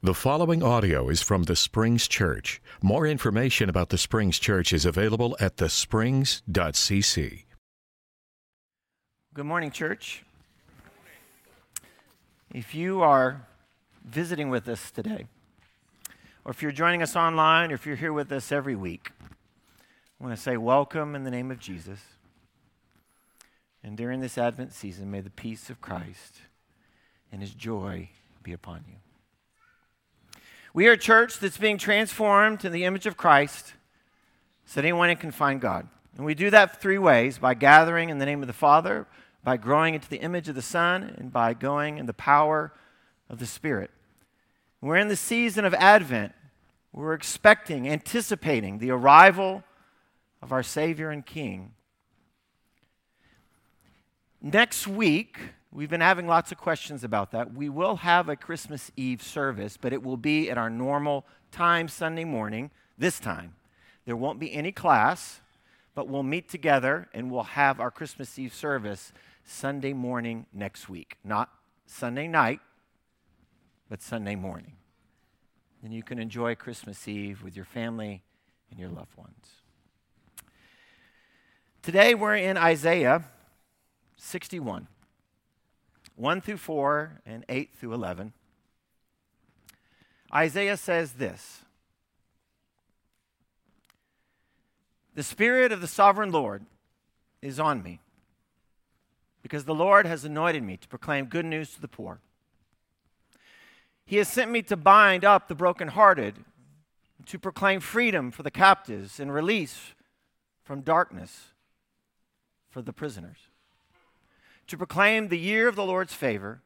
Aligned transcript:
The 0.00 0.14
following 0.14 0.62
audio 0.62 1.08
is 1.08 1.22
from 1.22 1.42
the 1.42 1.56
Springs 1.56 2.06
Church. 2.06 2.62
More 2.80 3.04
information 3.04 3.68
about 3.68 3.88
the 3.88 3.98
Springs 3.98 4.38
Church 4.38 4.72
is 4.72 4.84
available 4.84 5.36
at 5.40 5.56
thesprings.cc. 5.56 7.44
Good 9.34 9.44
morning, 9.44 9.72
church. 9.72 10.22
If 12.54 12.76
you 12.76 13.02
are 13.02 13.44
visiting 14.04 14.50
with 14.50 14.68
us 14.68 14.92
today, 14.92 15.26
or 16.44 16.52
if 16.52 16.62
you're 16.62 16.70
joining 16.70 17.02
us 17.02 17.16
online, 17.16 17.72
or 17.72 17.74
if 17.74 17.84
you're 17.84 17.96
here 17.96 18.12
with 18.12 18.30
us 18.30 18.52
every 18.52 18.76
week, 18.76 19.10
I 19.20 20.24
want 20.24 20.36
to 20.36 20.40
say 20.40 20.56
welcome 20.56 21.16
in 21.16 21.24
the 21.24 21.30
name 21.32 21.50
of 21.50 21.58
Jesus. 21.58 21.98
And 23.82 23.96
during 23.96 24.20
this 24.20 24.38
Advent 24.38 24.72
season, 24.72 25.10
may 25.10 25.22
the 25.22 25.30
peace 25.30 25.70
of 25.70 25.80
Christ 25.80 26.42
and 27.32 27.40
his 27.42 27.52
joy 27.52 28.10
be 28.44 28.52
upon 28.52 28.84
you. 28.86 28.94
We 30.78 30.86
are 30.86 30.92
a 30.92 30.96
church 30.96 31.40
that's 31.40 31.58
being 31.58 31.76
transformed 31.76 32.64
in 32.64 32.70
the 32.70 32.84
image 32.84 33.04
of 33.06 33.16
Christ 33.16 33.72
so 34.64 34.80
that 34.80 34.86
anyone 34.86 35.16
can 35.16 35.32
find 35.32 35.60
God. 35.60 35.88
And 36.16 36.24
we 36.24 36.36
do 36.36 36.50
that 36.50 36.80
three 36.80 36.98
ways 36.98 37.36
by 37.38 37.54
gathering 37.54 38.10
in 38.10 38.18
the 38.18 38.24
name 38.24 38.42
of 38.42 38.46
the 38.46 38.52
Father, 38.52 39.08
by 39.42 39.56
growing 39.56 39.94
into 39.94 40.08
the 40.08 40.20
image 40.20 40.48
of 40.48 40.54
the 40.54 40.62
Son, 40.62 41.16
and 41.18 41.32
by 41.32 41.52
going 41.52 41.98
in 41.98 42.06
the 42.06 42.14
power 42.14 42.72
of 43.28 43.40
the 43.40 43.44
Spirit. 43.44 43.90
We're 44.80 44.98
in 44.98 45.08
the 45.08 45.16
season 45.16 45.64
of 45.64 45.74
Advent. 45.74 46.32
We're 46.92 47.14
expecting, 47.14 47.88
anticipating 47.88 48.78
the 48.78 48.92
arrival 48.92 49.64
of 50.40 50.52
our 50.52 50.62
Savior 50.62 51.10
and 51.10 51.26
King. 51.26 51.72
Next 54.40 54.86
week, 54.86 55.40
We've 55.70 55.90
been 55.90 56.00
having 56.00 56.26
lots 56.26 56.50
of 56.50 56.58
questions 56.58 57.04
about 57.04 57.30
that. 57.32 57.52
We 57.52 57.68
will 57.68 57.96
have 57.96 58.28
a 58.28 58.36
Christmas 58.36 58.90
Eve 58.96 59.22
service, 59.22 59.76
but 59.76 59.92
it 59.92 60.02
will 60.02 60.16
be 60.16 60.50
at 60.50 60.56
our 60.56 60.70
normal 60.70 61.26
time 61.52 61.88
Sunday 61.88 62.24
morning, 62.24 62.70
this 62.96 63.20
time. 63.20 63.54
There 64.06 64.16
won't 64.16 64.40
be 64.40 64.52
any 64.54 64.72
class, 64.72 65.40
but 65.94 66.08
we'll 66.08 66.22
meet 66.22 66.48
together 66.48 67.08
and 67.12 67.30
we'll 67.30 67.42
have 67.42 67.80
our 67.80 67.90
Christmas 67.90 68.38
Eve 68.38 68.54
service 68.54 69.12
Sunday 69.44 69.92
morning 69.92 70.46
next 70.54 70.88
week. 70.88 71.18
Not 71.22 71.50
Sunday 71.86 72.28
night, 72.28 72.60
but 73.90 74.00
Sunday 74.00 74.36
morning. 74.36 74.72
And 75.82 75.92
you 75.92 76.02
can 76.02 76.18
enjoy 76.18 76.54
Christmas 76.54 77.06
Eve 77.06 77.42
with 77.42 77.54
your 77.54 77.64
family 77.66 78.22
and 78.70 78.80
your 78.80 78.88
loved 78.88 79.16
ones. 79.16 79.46
Today 81.82 82.14
we're 82.14 82.36
in 82.36 82.56
Isaiah 82.56 83.24
61. 84.16 84.88
1 86.18 86.40
through 86.40 86.56
4 86.56 87.20
and 87.24 87.44
8 87.48 87.70
through 87.76 87.94
11, 87.94 88.32
Isaiah 90.34 90.76
says 90.76 91.12
this 91.12 91.62
The 95.14 95.22
Spirit 95.22 95.70
of 95.70 95.80
the 95.80 95.86
sovereign 95.86 96.32
Lord 96.32 96.66
is 97.40 97.60
on 97.60 97.84
me, 97.84 98.00
because 99.42 99.64
the 99.64 99.74
Lord 99.74 100.06
has 100.06 100.24
anointed 100.24 100.64
me 100.64 100.76
to 100.76 100.88
proclaim 100.88 101.26
good 101.26 101.44
news 101.44 101.72
to 101.74 101.80
the 101.80 101.86
poor. 101.86 102.18
He 104.04 104.16
has 104.16 104.26
sent 104.26 104.50
me 104.50 104.62
to 104.62 104.76
bind 104.76 105.24
up 105.24 105.46
the 105.46 105.54
brokenhearted, 105.54 106.34
to 107.26 107.38
proclaim 107.38 107.78
freedom 107.78 108.32
for 108.32 108.42
the 108.42 108.50
captives 108.50 109.20
and 109.20 109.32
release 109.32 109.92
from 110.64 110.80
darkness 110.80 111.52
for 112.70 112.82
the 112.82 112.92
prisoners 112.92 113.47
to 114.68 114.76
proclaim 114.76 115.28
the 115.28 115.38
year 115.38 115.66
of 115.66 115.76
the 115.76 115.84
Lord's 115.84 116.14
favor 116.14 116.60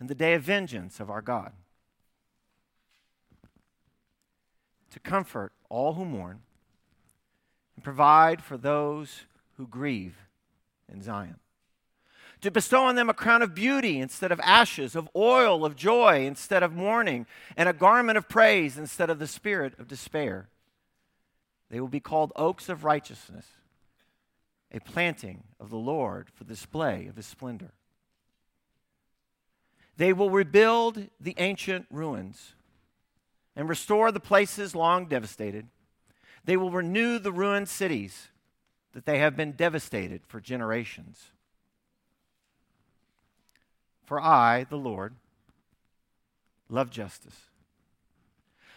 and 0.00 0.08
the 0.08 0.14
day 0.14 0.34
of 0.34 0.42
vengeance 0.42 0.98
of 0.98 1.10
our 1.10 1.22
God, 1.22 1.52
to 4.90 4.98
comfort 5.00 5.52
all 5.68 5.94
who 5.94 6.04
mourn 6.04 6.40
and 7.76 7.84
provide 7.84 8.42
for 8.42 8.56
those 8.56 9.22
who 9.56 9.66
grieve 9.66 10.16
in 10.92 11.02
Zion, 11.02 11.36
to 12.40 12.50
bestow 12.50 12.84
on 12.84 12.96
them 12.96 13.10
a 13.10 13.14
crown 13.14 13.42
of 13.42 13.54
beauty 13.54 14.00
instead 14.00 14.32
of 14.32 14.40
ashes, 14.40 14.96
of 14.96 15.08
oil 15.14 15.64
of 15.64 15.76
joy 15.76 16.24
instead 16.26 16.62
of 16.62 16.74
mourning, 16.74 17.26
and 17.56 17.68
a 17.68 17.74
garment 17.74 18.18
of 18.18 18.28
praise 18.28 18.78
instead 18.78 19.10
of 19.10 19.18
the 19.18 19.26
spirit 19.26 19.74
of 19.78 19.88
despair. 19.88 20.48
They 21.70 21.80
will 21.80 21.88
be 21.88 22.00
called 22.00 22.32
oaks 22.36 22.68
of 22.68 22.84
righteousness 22.84 23.46
a 24.74 24.80
planting 24.80 25.44
of 25.60 25.70
the 25.70 25.76
Lord 25.78 26.28
for 26.34 26.42
the 26.42 26.52
display 26.52 27.06
of 27.06 27.14
his 27.14 27.26
splendor. 27.26 27.72
They 29.96 30.12
will 30.12 30.30
rebuild 30.30 31.08
the 31.20 31.36
ancient 31.38 31.86
ruins 31.90 32.54
and 33.54 33.68
restore 33.68 34.10
the 34.10 34.18
places 34.18 34.74
long 34.74 35.06
devastated. 35.06 35.68
They 36.44 36.56
will 36.56 36.72
renew 36.72 37.20
the 37.20 37.32
ruined 37.32 37.68
cities 37.68 38.28
that 38.92 39.06
they 39.06 39.18
have 39.18 39.36
been 39.36 39.52
devastated 39.52 40.22
for 40.26 40.40
generations. 40.40 41.30
For 44.04 44.20
I, 44.20 44.64
the 44.64 44.76
Lord, 44.76 45.14
love 46.68 46.90
justice. 46.90 47.36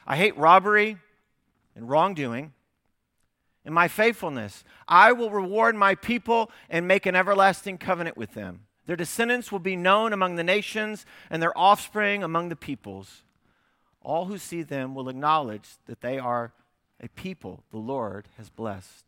I 0.05 0.15
hate 0.15 0.37
robbery 0.37 0.97
and 1.75 1.89
wrongdoing 1.89 2.53
in 3.67 3.73
my 3.73 3.89
faithfulness. 3.89 4.63
I 4.87 5.11
will 5.11 5.29
reward 5.29 5.75
my 5.75 5.93
people 5.93 6.49
and 6.69 6.87
make 6.87 7.05
an 7.05 7.17
everlasting 7.17 7.77
covenant 7.77 8.15
with 8.15 8.33
them. 8.33 8.61
Their 8.85 8.95
descendants 8.95 9.51
will 9.51 9.59
be 9.59 9.75
known 9.75 10.13
among 10.13 10.37
the 10.37 10.43
nations, 10.43 11.05
and 11.29 11.43
their 11.43 11.55
offspring 11.55 12.23
among 12.23 12.47
the 12.47 12.55
peoples. 12.55 13.23
All 14.01 14.25
who 14.25 14.37
see 14.37 14.63
them 14.63 14.95
will 14.95 15.09
acknowledge 15.09 15.67
that 15.85 15.99
they 15.99 16.17
are 16.17 16.53
a 17.03 17.09
people 17.09 17.65
the 17.69 17.77
Lord 17.77 18.29
has 18.37 18.49
blessed. 18.49 19.03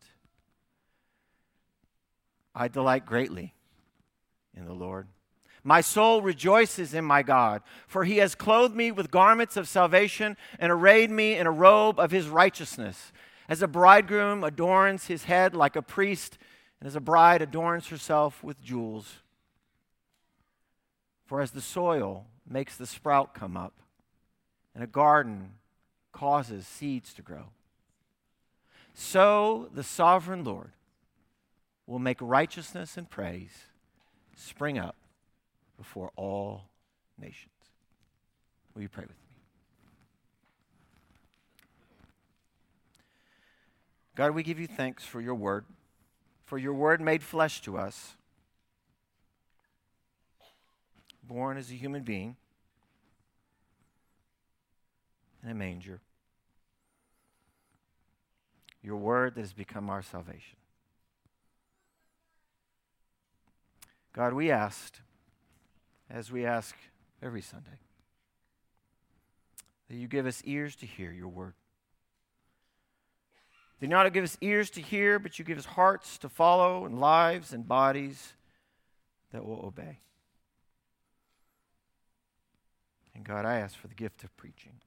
I 2.54 2.68
delight 2.68 3.06
greatly 3.06 3.54
in 4.58 4.66
the 4.66 4.74
Lord. 4.74 5.08
My 5.64 5.80
soul 5.80 6.22
rejoices 6.22 6.94
in 6.94 7.06
my 7.06 7.24
God, 7.24 7.62
for 7.88 8.04
he 8.04 8.18
has 8.18 8.36
clothed 8.36 8.76
me 8.76 8.92
with 8.92 9.10
garments 9.10 9.56
of 9.56 9.70
salvation 9.70 10.36
and 10.58 10.70
arrayed 10.70 11.12
me 11.12 11.36
in 11.36 11.48
a 11.48 11.52
robe 11.52 11.98
of 11.98 12.12
his 12.12 12.28
righteousness. 12.28 13.14
As 13.50 13.64
a 13.64 13.68
bridegroom 13.68 14.44
adorns 14.44 15.08
his 15.08 15.24
head 15.24 15.56
like 15.56 15.76
a 15.76 15.82
priest, 15.82 16.38
and 16.80 16.88
as 16.88 16.96
a 16.96 17.02
bride 17.02 17.42
adorns 17.42 17.88
herself 17.88 18.44
with 18.44 18.62
jewels. 18.62 19.24
For 21.26 21.42
as 21.42 21.50
the 21.50 21.62
soil 21.62 22.28
makes 22.48 22.78
the 22.78 22.86
sprout 22.86 23.34
come 23.34 23.58
up, 23.58 23.74
and 24.76 24.84
a 24.84 24.88
garden 24.88 25.54
causes 26.12 26.68
seeds 26.68 27.12
to 27.16 27.24
grow, 27.24 27.46
so 28.94 29.70
the 29.74 29.84
sovereign 29.84 30.44
Lord 30.44 30.72
will 31.88 32.00
make 32.00 32.18
righteousness 32.22 32.98
and 32.98 33.10
praise 33.10 33.66
spring 34.36 34.78
up 34.78 34.96
before 35.76 36.12
all 36.16 36.66
nations. 37.20 37.54
Will 38.76 38.84
you 38.84 38.90
pray 38.90 39.06
with 39.08 39.18
me? 39.18 39.29
God, 44.20 44.32
we 44.32 44.44
give 44.44 44.60
you 44.60 44.68
thanks 44.68 45.06
for 45.06 45.22
your 45.22 45.34
word, 45.34 45.64
for 46.44 46.58
your 46.58 46.74
word 46.74 47.00
made 47.00 47.24
flesh 47.24 47.62
to 47.62 47.78
us, 47.78 48.18
born 51.24 51.56
as 51.56 51.72
a 51.72 51.74
human 51.74 52.04
being 52.04 52.36
in 55.42 55.50
a 55.50 55.54
manger. 55.54 56.02
Your 58.84 58.98
word 58.98 59.36
that 59.36 59.40
has 59.40 59.54
become 59.54 59.90
our 59.90 60.02
salvation. 60.02 60.58
God, 64.12 64.34
we 64.34 64.52
asked, 64.52 65.00
as 66.10 66.30
we 66.30 66.46
ask 66.46 66.76
every 67.24 67.42
Sunday, 67.42 67.80
that 69.88 69.96
you 69.96 70.10
give 70.10 70.26
us 70.26 70.42
ears 70.44 70.76
to 70.76 70.86
hear 70.86 71.14
your 71.14 71.30
word. 71.30 71.54
Do 73.80 73.88
not 73.88 74.12
give 74.12 74.24
us 74.24 74.38
ears 74.42 74.70
to 74.72 74.82
hear, 74.82 75.20
but 75.20 75.40
you 75.40 75.46
give 75.46 75.58
us 75.58 75.66
hearts 75.66 76.18
to 76.20 76.30
follow, 76.30 76.86
and 76.86 77.00
lives 77.00 77.54
and 77.54 77.68
bodies 77.68 78.34
that 79.32 79.46
will 79.46 79.66
obey. 79.66 80.00
And 83.16 83.24
God, 83.24 83.46
I 83.46 83.60
ask 83.60 83.78
for 83.78 83.88
the 83.88 83.96
gift 83.96 84.24
of 84.24 84.36
preaching. 84.38 84.82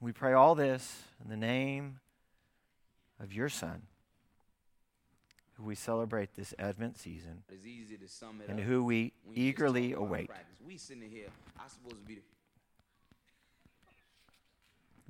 We 0.00 0.12
pray 0.12 0.32
all 0.32 0.54
this 0.54 1.02
in 1.22 1.30
the 1.30 1.36
name 1.36 2.00
of 3.20 3.32
your 3.32 3.48
Son, 3.48 3.82
who 5.54 5.62
we 5.62 5.74
celebrate 5.76 6.34
this 6.34 6.52
Advent 6.58 6.98
season, 6.98 7.44
and 8.48 8.58
who 8.60 8.82
we 8.84 9.12
eagerly 9.34 9.92
await. 9.92 10.28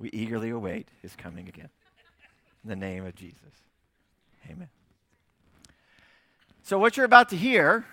We 0.03 0.09
eagerly 0.09 0.49
await 0.49 0.89
his 1.01 1.15
coming 1.15 1.47
again. 1.47 1.69
In 2.61 2.69
the 2.69 2.75
name 2.75 3.05
of 3.05 3.15
Jesus. 3.15 3.39
Amen. 4.51 4.67
So, 6.61 6.77
what 6.77 6.97
you're 6.97 7.05
about 7.05 7.29
to 7.29 7.37
hear 7.37 7.85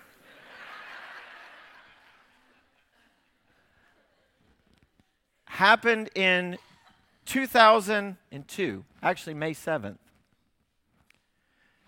happened 5.45 6.09
in 6.13 6.57
2002, 7.27 8.83
actually, 9.01 9.33
May 9.33 9.53
7th. 9.53 9.95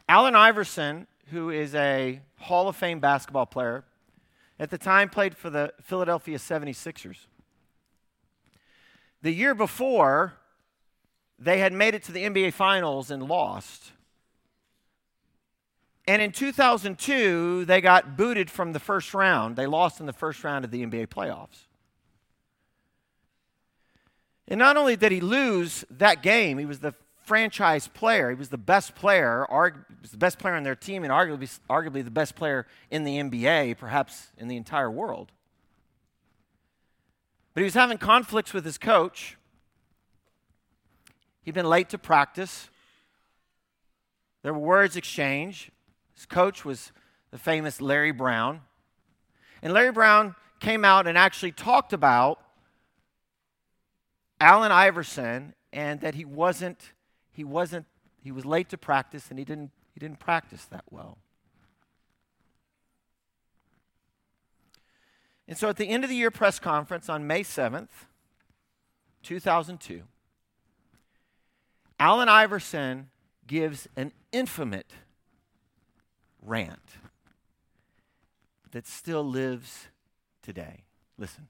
Allen 0.08 0.36
Iverson, 0.36 1.08
who 1.32 1.50
is 1.50 1.76
a 1.76 2.22
Hall 2.38 2.70
of 2.70 2.78
Fame 2.78 3.02
basketball 3.02 3.46
player, 3.46 3.84
at 4.58 4.70
the 4.70 4.78
time 4.78 5.10
played 5.10 5.36
for 5.36 5.50
the 5.50 5.74
Philadelphia 5.82 6.38
76ers. 6.38 7.26
The 9.24 9.32
year 9.32 9.56
before, 9.56 10.34
they 11.40 11.60
had 11.60 11.74
made 11.74 11.96
it 11.96 12.04
to 12.04 12.12
the 12.12 12.24
NBA 12.24 12.54
Finals 12.54 13.10
and 13.10 13.24
lost. 13.24 13.94
And 16.06 16.22
in 16.22 16.34
2002, 16.34 17.64
they 17.64 17.80
got 17.80 18.18
booted 18.18 18.52
from 18.52 18.74
the 18.74 18.80
first 18.80 19.14
round. 19.14 19.56
They 19.56 19.66
lost 19.66 20.02
in 20.02 20.06
the 20.06 20.14
first 20.14 20.44
round 20.44 20.66
of 20.66 20.72
the 20.72 20.86
NBA 20.86 21.08
playoffs. 21.08 21.68
And 24.50 24.60
not 24.60 24.76
only 24.76 24.98
did 24.98 25.14
he 25.14 25.22
lose 25.22 25.86
that 25.90 26.22
game, 26.22 26.58
he 26.58 26.66
was 26.66 26.80
the 26.80 26.94
franchise 27.24 27.88
player. 27.88 28.30
He 28.30 28.36
was 28.36 28.50
the 28.50 28.58
best 28.58 28.94
player, 28.94 29.46
arg- 29.50 29.86
was 30.02 30.12
the 30.12 30.18
best 30.18 30.38
player 30.38 30.56
on 30.56 30.64
their 30.64 30.76
team, 30.76 31.06
and 31.06 31.14
arguably, 31.14 31.60
arguably 31.70 32.04
the 32.04 32.12
best 32.12 32.36
player 32.36 32.68
in 32.92 33.06
the 33.06 33.18
NBA, 33.18 33.78
perhaps 33.78 34.28
in 34.38 34.50
the 34.50 34.58
entire 34.58 34.92
world. 34.92 35.32
But 37.54 37.62
he 37.62 37.66
was 37.66 37.74
having 37.74 37.98
conflicts 37.98 38.54
with 38.54 38.66
his 38.66 38.78
coach. 38.78 39.38
He'd 41.44 41.54
been 41.54 41.70
late 41.70 41.90
to 41.90 41.98
practice. 41.98 42.70
There 44.42 44.54
were 44.54 44.60
words 44.60 44.96
exchanged. 44.96 45.72
His 46.16 46.26
coach 46.26 46.66
was 46.66 46.92
the 47.32 47.38
famous 47.38 47.82
Larry 47.82 48.12
Brown. 48.12 48.62
And 49.62 49.74
Larry 49.74 49.92
Brown 49.92 50.36
came 50.60 50.84
out 50.86 51.08
and 51.08 51.18
actually 51.18 51.52
talked 51.52 51.94
about 51.94 52.40
Allen 54.40 54.72
Iverson 54.72 55.54
and 55.72 56.02
that 56.02 56.16
he 56.16 56.26
wasn't 56.26 56.94
he 57.32 57.44
wasn't 57.44 57.86
he 58.22 58.32
was 58.32 58.46
late 58.46 58.70
to 58.70 58.78
practice 58.78 59.30
and 59.30 59.40
he 59.40 59.46
didn't 59.46 59.72
he 59.94 60.00
didn't 60.00 60.20
practice 60.20 60.66
that 60.66 60.84
well. 60.90 61.18
And 65.48 65.58
so 65.58 65.70
at 65.70 65.78
the 65.78 65.90
end 65.90 66.04
of 66.04 66.10
the 66.10 66.16
year 66.16 66.32
press 66.32 66.60
conference 66.60 67.10
on 67.10 67.28
May 67.28 67.44
7th, 67.44 67.90
2002, 69.24 70.04
Allen 72.00 72.30
Iverson 72.30 73.10
gives 73.46 73.88
an 73.96 74.12
infamous 74.32 74.84
rant 76.42 76.80
that 78.72 78.88
still 78.88 79.24
lives 79.24 79.88
today. 80.42 80.84
Listen. 81.18 81.48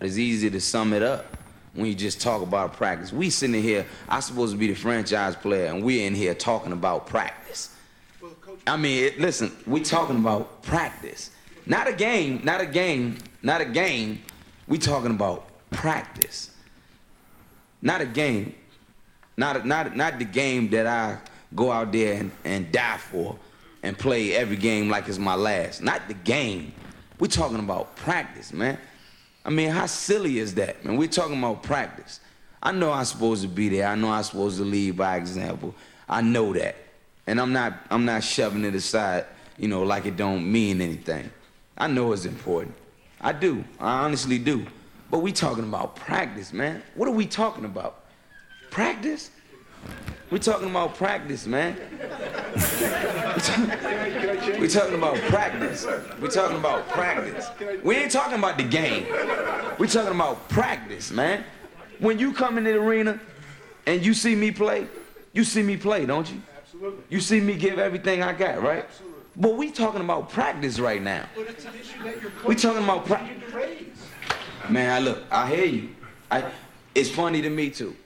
It's 0.00 0.18
easy 0.18 0.50
to 0.50 0.60
sum 0.60 0.92
it 0.92 1.02
up 1.02 1.36
when 1.74 1.86
you 1.86 1.94
just 1.94 2.20
talk 2.20 2.42
about 2.42 2.74
practice. 2.74 3.12
We 3.12 3.30
sitting 3.30 3.62
here, 3.62 3.86
I'm 4.08 4.22
supposed 4.22 4.52
to 4.52 4.58
be 4.58 4.68
the 4.68 4.74
franchise 4.74 5.36
player, 5.36 5.66
and 5.66 5.82
we're 5.82 6.06
in 6.06 6.14
here 6.14 6.34
talking 6.34 6.72
about 6.72 7.06
practice. 7.06 7.75
I 8.66 8.76
mean, 8.76 9.04
it, 9.04 9.20
listen, 9.20 9.56
we 9.66 9.80
talking 9.80 10.16
about 10.16 10.62
practice. 10.62 11.30
Not 11.66 11.88
a 11.88 11.92
game, 11.92 12.40
not 12.44 12.60
a 12.60 12.66
game, 12.66 13.18
not 13.42 13.60
a 13.60 13.64
game. 13.64 14.22
We 14.66 14.78
talking 14.78 15.12
about 15.12 15.48
practice. 15.70 16.50
Not 17.82 18.00
a 18.00 18.06
game. 18.06 18.54
Not, 19.36 19.56
a, 19.56 19.66
not, 19.66 19.96
not 19.96 20.18
the 20.18 20.24
game 20.24 20.70
that 20.70 20.86
I 20.86 21.18
go 21.54 21.70
out 21.70 21.92
there 21.92 22.14
and, 22.14 22.32
and 22.44 22.72
die 22.72 22.98
for 22.98 23.38
and 23.82 23.96
play 23.96 24.34
every 24.34 24.56
game 24.56 24.88
like 24.88 25.08
it's 25.08 25.18
my 25.18 25.34
last. 25.34 25.82
Not 25.82 26.08
the 26.08 26.14
game. 26.14 26.72
we 27.18 27.28
talking 27.28 27.60
about 27.60 27.94
practice, 27.96 28.52
man. 28.52 28.78
I 29.44 29.50
mean, 29.50 29.70
how 29.70 29.86
silly 29.86 30.38
is 30.38 30.54
that, 30.56 30.84
man? 30.84 30.96
We're 30.96 31.06
talking 31.08 31.38
about 31.38 31.62
practice. 31.62 32.18
I 32.60 32.72
know 32.72 32.92
I'm 32.92 33.04
supposed 33.04 33.42
to 33.42 33.48
be 33.48 33.68
there. 33.68 33.86
I 33.86 33.94
know 33.94 34.10
I'm 34.10 34.24
supposed 34.24 34.58
to 34.58 34.64
lead 34.64 34.96
by 34.96 35.16
example. 35.16 35.72
I 36.08 36.20
know 36.20 36.52
that. 36.54 36.74
And 37.26 37.40
I'm 37.40 37.52
not 37.52 37.74
I'm 37.90 38.04
not 38.04 38.22
shoving 38.22 38.64
it 38.64 38.74
aside, 38.74 39.26
you 39.58 39.68
know, 39.68 39.82
like 39.82 40.06
it 40.06 40.16
don't 40.16 40.50
mean 40.50 40.80
anything. 40.80 41.30
I 41.76 41.88
know 41.88 42.12
it's 42.12 42.24
important. 42.24 42.74
I 43.20 43.32
do. 43.32 43.64
I 43.80 44.04
honestly 44.04 44.38
do. 44.38 44.66
But 45.10 45.18
we 45.18 45.32
talking 45.32 45.64
about 45.64 45.96
practice, 45.96 46.52
man. 46.52 46.82
What 46.94 47.08
are 47.08 47.12
we 47.12 47.26
talking 47.26 47.64
about? 47.64 48.04
Practice? 48.70 49.30
We 50.30 50.40
talking 50.40 50.68
about 50.68 50.96
practice, 50.96 51.46
man. 51.46 51.76
we 54.60 54.66
talking 54.66 54.94
about 54.94 55.16
practice. 55.28 55.86
We 56.20 56.28
talking 56.28 56.56
about 56.56 56.88
practice. 56.88 57.48
We 57.84 57.94
ain't 57.94 58.10
talking 58.10 58.38
about 58.38 58.58
the 58.58 58.64
game. 58.64 59.06
We 59.78 59.86
talking 59.86 60.14
about 60.14 60.48
practice, 60.48 61.12
man. 61.12 61.44
When 62.00 62.18
you 62.18 62.32
come 62.32 62.58
in 62.58 62.64
the 62.64 62.74
arena 62.74 63.20
and 63.86 64.04
you 64.04 64.14
see 64.14 64.34
me 64.34 64.50
play, 64.50 64.88
you 65.32 65.44
see 65.44 65.62
me 65.62 65.76
play, 65.76 66.06
don't 66.06 66.28
you? 66.28 66.42
Absolutely. 66.76 67.04
You 67.08 67.20
see 67.20 67.40
me 67.40 67.54
give 67.54 67.78
everything 67.78 68.22
I 68.22 68.34
got, 68.34 68.62
right? 68.62 68.84
Absolutely. 68.84 69.22
But 69.36 69.56
we 69.56 69.70
talking 69.70 70.02
about 70.02 70.28
practice 70.28 70.78
right 70.78 71.00
now. 71.00 71.26
But 71.34 71.48
it's 71.48 71.64
an 71.64 71.72
issue 71.80 72.02
that 72.04 72.20
you're 72.20 72.32
we 72.44 72.54
talking 72.54 72.84
about 72.84 73.06
practice. 73.06 73.42
Man, 74.68 74.90
I 74.90 74.98
look, 74.98 75.22
I 75.30 75.54
hear 75.54 75.64
you. 75.64 75.88
I, 76.30 76.50
it's 76.94 77.08
funny 77.08 77.40
to 77.40 77.48
me 77.48 77.70
too. 77.70 77.96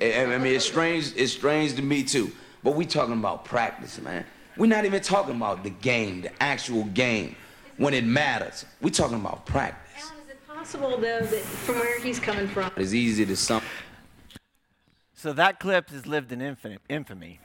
I, 0.00 0.24
I 0.24 0.38
mean, 0.38 0.54
it's 0.54 0.64
strange. 0.64 1.12
It's 1.16 1.32
strange 1.32 1.74
to 1.74 1.82
me 1.82 2.02
too. 2.02 2.32
But 2.62 2.76
we 2.76 2.86
talking 2.86 3.14
about 3.14 3.44
practice, 3.44 4.00
man. 4.00 4.24
We're 4.56 4.66
not 4.66 4.86
even 4.86 5.02
talking 5.02 5.36
about 5.36 5.62
the 5.62 5.70
game, 5.70 6.22
the 6.22 6.42
actual 6.42 6.84
game, 6.84 7.36
when 7.76 7.92
it 7.92 8.04
matters. 8.04 8.64
We're 8.80 8.90
talking 8.90 9.16
about 9.16 9.44
practice. 9.44 10.10
Allen, 10.10 10.24
is 10.24 10.30
it 10.30 10.46
possible 10.46 10.90
though 10.98 11.20
that 11.20 11.40
from 11.40 11.74
where 11.76 12.00
he's 12.00 12.18
coming 12.18 12.48
from? 12.48 12.70
It's 12.76 12.94
easy 12.94 13.26
to 13.26 13.36
sum. 13.36 13.60
So 15.12 15.34
that 15.34 15.60
clip 15.60 15.90
has 15.90 16.06
lived 16.06 16.32
in 16.32 16.40
infamy 16.88 17.40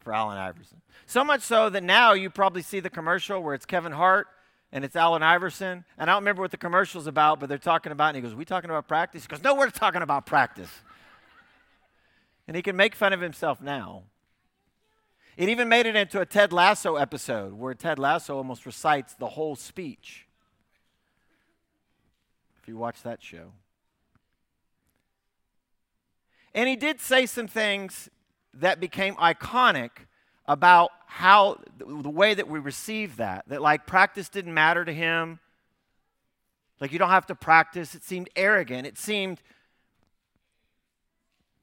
for 0.00 0.12
Allen 0.12 0.38
Iverson. 0.38 0.80
So 1.06 1.24
much 1.24 1.42
so 1.42 1.70
that 1.70 1.82
now 1.82 2.12
you 2.12 2.30
probably 2.30 2.62
see 2.62 2.80
the 2.80 2.90
commercial 2.90 3.42
where 3.42 3.54
it's 3.54 3.66
Kevin 3.66 3.92
Hart 3.92 4.26
and 4.72 4.84
it's 4.84 4.96
Allen 4.96 5.22
Iverson. 5.22 5.84
And 5.98 6.10
I 6.10 6.14
don't 6.14 6.22
remember 6.22 6.42
what 6.42 6.50
the 6.50 6.56
commercial's 6.56 7.06
about, 7.06 7.40
but 7.40 7.48
they're 7.48 7.58
talking 7.58 7.92
about, 7.92 8.14
and 8.14 8.16
he 8.16 8.22
goes, 8.22 8.34
We 8.34 8.44
talking 8.44 8.70
about 8.70 8.88
practice? 8.88 9.22
He 9.22 9.28
goes, 9.28 9.42
No, 9.42 9.54
we're 9.54 9.70
talking 9.70 10.02
about 10.02 10.26
practice. 10.26 10.70
And 12.46 12.56
he 12.56 12.62
can 12.62 12.76
make 12.76 12.94
fun 12.94 13.12
of 13.12 13.20
himself 13.20 13.60
now. 13.60 14.04
It 15.36 15.48
even 15.48 15.68
made 15.68 15.86
it 15.86 15.96
into 15.96 16.20
a 16.20 16.26
Ted 16.26 16.52
Lasso 16.52 16.96
episode 16.96 17.54
where 17.54 17.74
Ted 17.74 17.98
Lasso 17.98 18.36
almost 18.36 18.66
recites 18.66 19.14
the 19.14 19.28
whole 19.28 19.56
speech. 19.56 20.26
If 22.60 22.68
you 22.68 22.76
watch 22.76 23.02
that 23.02 23.22
show. 23.22 23.52
And 26.54 26.68
he 26.68 26.76
did 26.76 27.00
say 27.00 27.26
some 27.26 27.46
things 27.46 28.08
that 28.54 28.80
became 28.80 29.14
iconic 29.16 29.90
about 30.46 30.90
how 31.06 31.58
the 31.78 32.10
way 32.10 32.34
that 32.34 32.48
we 32.48 32.58
received 32.58 33.18
that 33.18 33.44
that 33.48 33.62
like 33.62 33.86
practice 33.86 34.28
didn't 34.28 34.54
matter 34.54 34.84
to 34.84 34.92
him 34.92 35.38
like 36.80 36.92
you 36.92 36.98
don't 36.98 37.10
have 37.10 37.26
to 37.26 37.34
practice 37.34 37.94
it 37.94 38.02
seemed 38.02 38.28
arrogant 38.36 38.86
it 38.86 38.98
seemed 38.98 39.40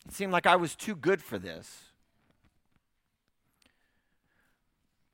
it 0.08 0.14
seemed 0.14 0.32
like 0.32 0.46
I 0.46 0.56
was 0.56 0.76
too 0.76 0.96
good 0.96 1.22
for 1.22 1.38
this. 1.38 1.84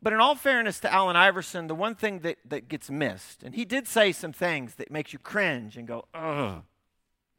But 0.01 0.13
in 0.13 0.19
all 0.19 0.35
fairness 0.35 0.79
to 0.81 0.93
Allen 0.93 1.15
Iverson, 1.15 1.67
the 1.67 1.75
one 1.75 1.95
thing 1.95 2.19
that, 2.19 2.37
that 2.45 2.67
gets 2.67 2.89
missed, 2.91 3.41
and 3.41 3.55
he 3.55 3.65
did 3.65 3.87
say 3.87 4.11
some 4.11 4.33
things 4.33 4.75
that 4.75 4.91
makes 4.91 5.13
you 5.13 5.19
cringe 5.19 5.77
and 5.77 5.87
go, 5.87 6.05
ugh, 6.13 6.63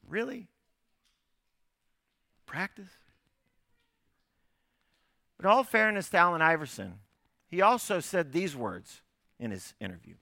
really? 0.08 0.48
Practice? 2.46 2.90
But 5.36 5.46
all 5.46 5.64
fairness 5.64 6.08
to 6.10 6.16
Allen 6.16 6.42
Iverson, 6.42 7.00
he 7.48 7.60
also 7.60 8.00
said 8.00 8.32
these 8.32 8.56
words 8.56 9.02
in 9.38 9.50
his 9.50 9.74
interview. 9.80 10.14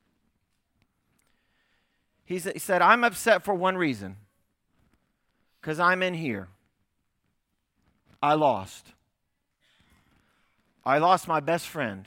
He 2.25 2.39
said, 2.39 2.81
I'm 2.83 3.05
upset 3.05 3.45
for 3.45 3.53
one 3.53 3.77
reason 3.77 4.17
because 5.61 5.79
I'm 5.79 6.03
in 6.03 6.15
here. 6.15 6.49
I 8.23 8.35
lost. 8.35 8.93
I 10.85 10.99
lost 10.99 11.29
my 11.29 11.41
best 11.41 11.69
friend, 11.69 12.07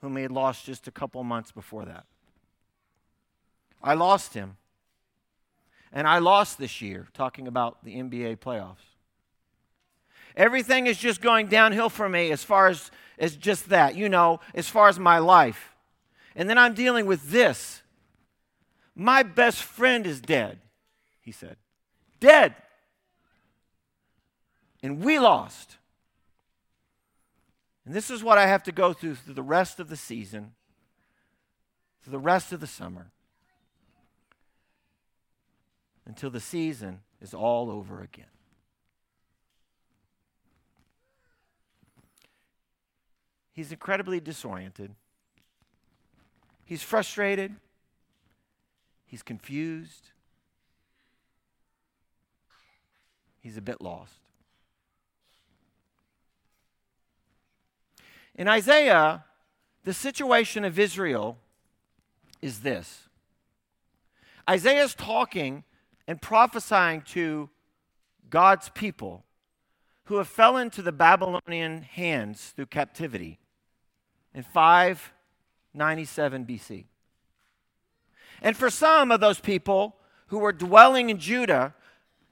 whom 0.00 0.16
he 0.16 0.22
had 0.22 0.32
lost 0.32 0.66
just 0.66 0.86
a 0.86 0.90
couple 0.90 1.22
months 1.24 1.52
before 1.52 1.84
that. 1.86 2.04
I 3.82 3.94
lost 3.94 4.34
him. 4.34 4.56
And 5.90 6.06
I 6.06 6.18
lost 6.18 6.58
this 6.58 6.82
year, 6.82 7.06
talking 7.14 7.48
about 7.48 7.82
the 7.84 7.94
NBA 7.94 8.38
playoffs. 8.38 8.97
Everything 10.38 10.86
is 10.86 10.96
just 10.96 11.20
going 11.20 11.48
downhill 11.48 11.90
for 11.90 12.08
me 12.08 12.30
as 12.30 12.42
far 12.42 12.68
as, 12.68 12.90
as 13.18 13.36
just 13.36 13.68
that, 13.68 13.94
you 13.94 14.08
know, 14.08 14.40
as 14.54 14.68
far 14.68 14.88
as 14.88 14.98
my 14.98 15.18
life. 15.18 15.74
And 16.34 16.48
then 16.48 16.56
I'm 16.56 16.72
dealing 16.72 17.04
with 17.04 17.30
this. 17.30 17.82
My 18.94 19.22
best 19.22 19.62
friend 19.62 20.06
is 20.06 20.22
dead, 20.22 20.60
he 21.20 21.32
said. 21.32 21.56
Dead 22.20 22.54
and 24.82 25.02
we 25.02 25.18
lost. 25.18 25.76
And 27.84 27.94
this 27.94 28.10
is 28.10 28.22
what 28.22 28.38
I 28.38 28.46
have 28.46 28.62
to 28.64 28.72
go 28.72 28.92
through 28.92 29.16
through 29.16 29.34
the 29.34 29.42
rest 29.42 29.80
of 29.80 29.88
the 29.88 29.96
season, 29.96 30.52
through 32.02 32.12
the 32.12 32.18
rest 32.18 32.52
of 32.52 32.60
the 32.60 32.66
summer. 32.66 33.10
until 36.06 36.30
the 36.30 36.40
season 36.40 37.00
is 37.20 37.34
all 37.34 37.70
over 37.70 38.00
again. 38.00 38.37
He's 43.58 43.72
incredibly 43.72 44.20
disoriented. 44.20 44.94
He's 46.64 46.80
frustrated. 46.80 47.56
He's 49.04 49.24
confused. 49.24 50.10
He's 53.40 53.56
a 53.56 53.60
bit 53.60 53.80
lost. 53.80 54.12
In 58.36 58.46
Isaiah, 58.46 59.24
the 59.82 59.92
situation 59.92 60.64
of 60.64 60.78
Israel 60.78 61.36
is 62.40 62.60
this 62.60 63.08
Isaiah 64.48 64.84
is 64.84 64.94
talking 64.94 65.64
and 66.06 66.22
prophesying 66.22 67.02
to 67.08 67.50
God's 68.30 68.68
people 68.68 69.24
who 70.04 70.18
have 70.18 70.28
fell 70.28 70.56
into 70.56 70.80
the 70.80 70.92
Babylonian 70.92 71.82
hands 71.82 72.52
through 72.54 72.66
captivity 72.66 73.40
in 74.38 74.44
597 74.44 76.46
BC. 76.46 76.84
And 78.40 78.56
for 78.56 78.70
some 78.70 79.10
of 79.10 79.20
those 79.20 79.40
people 79.40 79.96
who 80.28 80.38
were 80.38 80.52
dwelling 80.52 81.10
in 81.10 81.18
Judah 81.18 81.74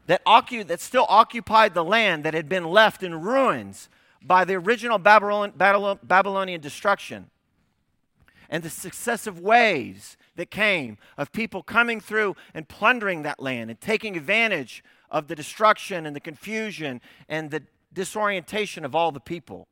that, 0.07 0.23
that 0.25 0.81
still 0.81 1.07
occupied 1.09 1.75
the 1.75 1.83
land 1.83 2.23
that 2.23 2.33
had 2.33 2.49
been 2.49 2.65
left 2.65 3.03
in 3.03 3.21
ruins 3.21 3.89
by 4.23 4.45
the 4.45 4.55
original 4.55 4.99
Babylon- 4.99 5.99
Babylonian 6.05 6.61
destruction 6.61 7.29
and 8.49 8.63
the 8.63 8.71
successive 8.71 9.41
waves 9.41 10.17
that 10.37 10.49
came 10.49 10.99
of 11.19 11.33
people 11.33 11.65
coming 11.65 12.01
through 12.01 12.37
and 12.55 12.69
plundering 12.69 13.23
that 13.23 13.41
land 13.41 13.69
and 13.69 13.81
taking 13.81 14.17
advantage 14.17 14.85
of 15.11 15.27
the 15.27 15.35
destruction 15.35 16.07
and 16.07 16.15
the 16.15 16.21
confusion 16.21 17.01
and 17.29 17.51
the 17.51 17.65
disorientation 17.93 18.85
of 18.85 18.95
all 18.95 19.11
the 19.11 19.19
people. 19.19 19.67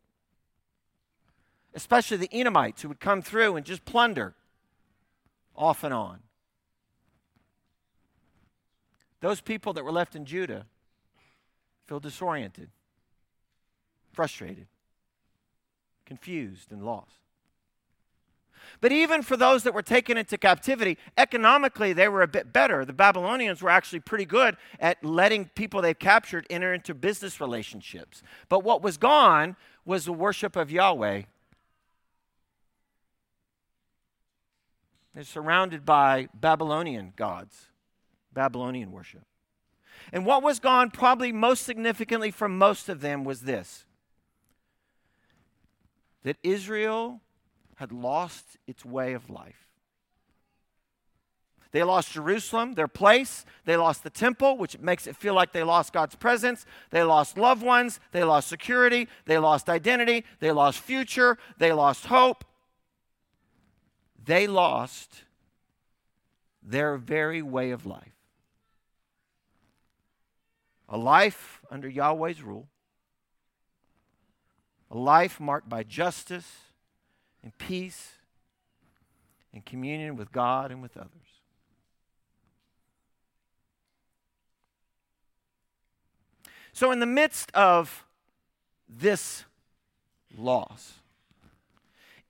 Especially 1.75 2.17
the 2.17 2.29
Edomites 2.33 2.83
who 2.83 2.89
would 2.89 3.01
come 3.01 3.21
through 3.21 3.57
and 3.57 3.67
just 3.67 3.85
plunder 3.85 4.35
off 5.57 5.85
and 5.85 5.93
on. 5.93 6.21
Those 9.21 9.41
people 9.41 9.73
that 9.73 9.85
were 9.85 9.93
left 9.93 10.15
in 10.15 10.27
Judah 10.27 10.67
feel 11.87 12.01
disoriented, 12.01 12.71
frustrated, 14.13 14.67
confused, 16.05 16.71
and 16.71 16.85
lost. 16.85 17.17
But 18.81 18.93
even 18.93 19.23
for 19.23 19.37
those 19.37 19.63
that 19.63 19.75
were 19.75 19.83
taken 19.83 20.17
into 20.17 20.39
captivity, 20.39 20.99
economically 21.17 21.93
they 21.93 22.09
were 22.09 22.23
a 22.23 22.29
bit 22.29 22.53
better. 22.53 22.85
The 22.85 22.93
Babylonians 22.93 23.63
were 23.63 23.71
actually 23.71 24.01
pretty 24.01 24.25
good 24.25 24.57
at 24.81 25.05
letting 25.05 25.47
people 25.55 25.83
they've 25.83 25.99
captured 25.99 26.47
enter 26.51 26.73
into 26.73 26.95
business 26.95 27.41
relationships. 27.41 28.23
But 28.49 28.65
what 28.65 28.83
was 28.83 28.97
gone 28.97 29.57
was 29.85 30.05
the 30.05 30.13
worship 30.13 30.57
of 30.57 30.71
Yahweh. 30.71 31.23
They're 35.15 35.25
surrounded 35.25 35.85
by 35.85 36.29
Babylonian 36.35 37.13
gods, 37.17 37.69
Babylonian 38.33 38.91
worship. 38.91 39.23
And 40.13 40.27
what 40.27 40.43
was 40.43 40.59
gone, 40.59 40.91
probably 40.91 41.33
most 41.33 41.63
significantly 41.65 42.31
for 42.31 42.49
most 42.49 42.89
of 42.89 43.01
them, 43.01 43.25
was 43.25 43.43
this 43.43 43.85
that 46.25 46.37
Israel 46.43 47.21
had 47.77 47.93
lost 47.93 48.57
its 48.67 48.85
way 48.85 49.13
of 49.13 49.29
life. 49.29 49.69
They 51.71 51.83
lost 51.83 52.13
Jerusalem, 52.13 52.75
their 52.75 52.89
place. 52.89 53.45
They 53.65 53.77
lost 53.77 54.05
the 54.05 54.11
temple, 54.11 54.57
which 54.57 54.79
makes 54.79 55.07
it 55.07 55.17
feel 55.17 55.35
like 55.35 55.53
they 55.53 55.65
lost 55.65 55.93
God's 55.93 56.15
presence. 56.15 56.65
They 56.91 57.03
lost 57.03 57.37
loved 57.37 57.63
ones. 57.63 57.99
They 58.13 58.23
lost 58.23 58.49
security. 58.49 59.09
They 59.27 59.39
lost 59.39 59.69
identity. 59.69 60.25
They 60.39 60.53
lost 60.53 60.79
future. 60.79 61.37
They 61.59 61.73
lost 61.73 62.07
hope. 62.07 62.45
They 64.25 64.47
lost 64.47 65.25
their 66.63 66.97
very 66.97 67.43
way 67.43 67.71
of 67.71 67.85
life. 67.85 68.13
A 70.89 70.97
life 70.97 71.61
under 71.71 71.89
Yahweh's 71.89 72.43
rule, 72.43 72.69
a 74.91 74.97
life 74.97 75.41
marked 75.41 75.69
by 75.69 75.83
justice 75.83 76.51
and 77.43 77.57
peace 77.59 78.13
and 79.53 79.65
communion 79.65 80.17
with 80.17 80.33
God 80.33 80.71
and 80.71 80.81
with 80.81 80.97
others. 80.97 81.11
So, 86.73 86.91
in 86.91 86.99
the 86.99 87.07
midst 87.07 87.53
of 87.53 88.05
this 88.89 89.45
loss, 90.37 90.95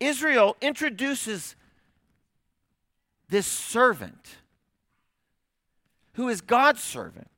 Israel 0.00 0.56
introduces 0.60 1.56
this 3.34 3.46
servant 3.48 4.36
who 6.12 6.28
is 6.28 6.40
God's 6.40 6.80
servant, 6.80 7.28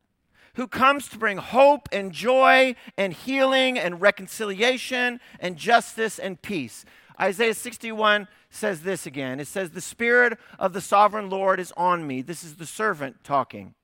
who 0.56 0.68
comes 0.68 1.08
to 1.08 1.16
bring 1.16 1.38
hope 1.38 1.88
and 1.90 2.12
joy 2.12 2.74
and 2.98 3.14
healing 3.14 3.78
and 3.78 3.98
reconciliation 3.98 5.20
and 5.40 5.56
justice 5.56 6.18
and 6.18 6.42
peace. 6.42 6.84
Isaiah 7.18 7.54
61 7.54 8.28
says 8.50 8.82
this 8.82 9.06
again. 9.06 9.40
It 9.40 9.46
says, 9.46 9.70
The 9.70 9.80
Spirit 9.80 10.38
of 10.58 10.74
the 10.74 10.82
sovereign 10.82 11.30
Lord 11.30 11.58
is 11.58 11.72
on 11.78 12.06
me. 12.06 12.20
This 12.20 12.44
is 12.44 12.56
the 12.56 12.66
servant 12.66 13.24
talking. 13.24 13.74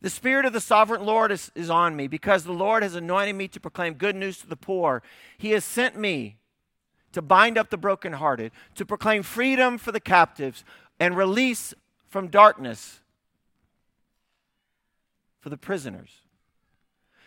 The 0.00 0.10
Spirit 0.10 0.46
of 0.46 0.52
the 0.52 0.60
sovereign 0.60 1.04
Lord 1.04 1.30
is, 1.30 1.52
is 1.54 1.70
on 1.70 1.94
me 1.94 2.08
because 2.08 2.42
the 2.42 2.52
Lord 2.52 2.82
has 2.82 2.96
anointed 2.96 3.36
me 3.36 3.46
to 3.46 3.60
proclaim 3.60 3.94
good 3.94 4.16
news 4.16 4.38
to 4.38 4.48
the 4.48 4.56
poor. 4.56 5.00
He 5.38 5.52
has 5.52 5.64
sent 5.64 5.96
me 5.96 6.39
to 7.12 7.22
bind 7.22 7.58
up 7.58 7.70
the 7.70 7.76
brokenhearted, 7.76 8.52
to 8.74 8.86
proclaim 8.86 9.22
freedom 9.22 9.78
for 9.78 9.92
the 9.92 10.00
captives, 10.00 10.64
and 10.98 11.16
release 11.16 11.74
from 12.08 12.28
darkness 12.28 13.00
for 15.40 15.48
the 15.48 15.56
prisoners 15.56 16.20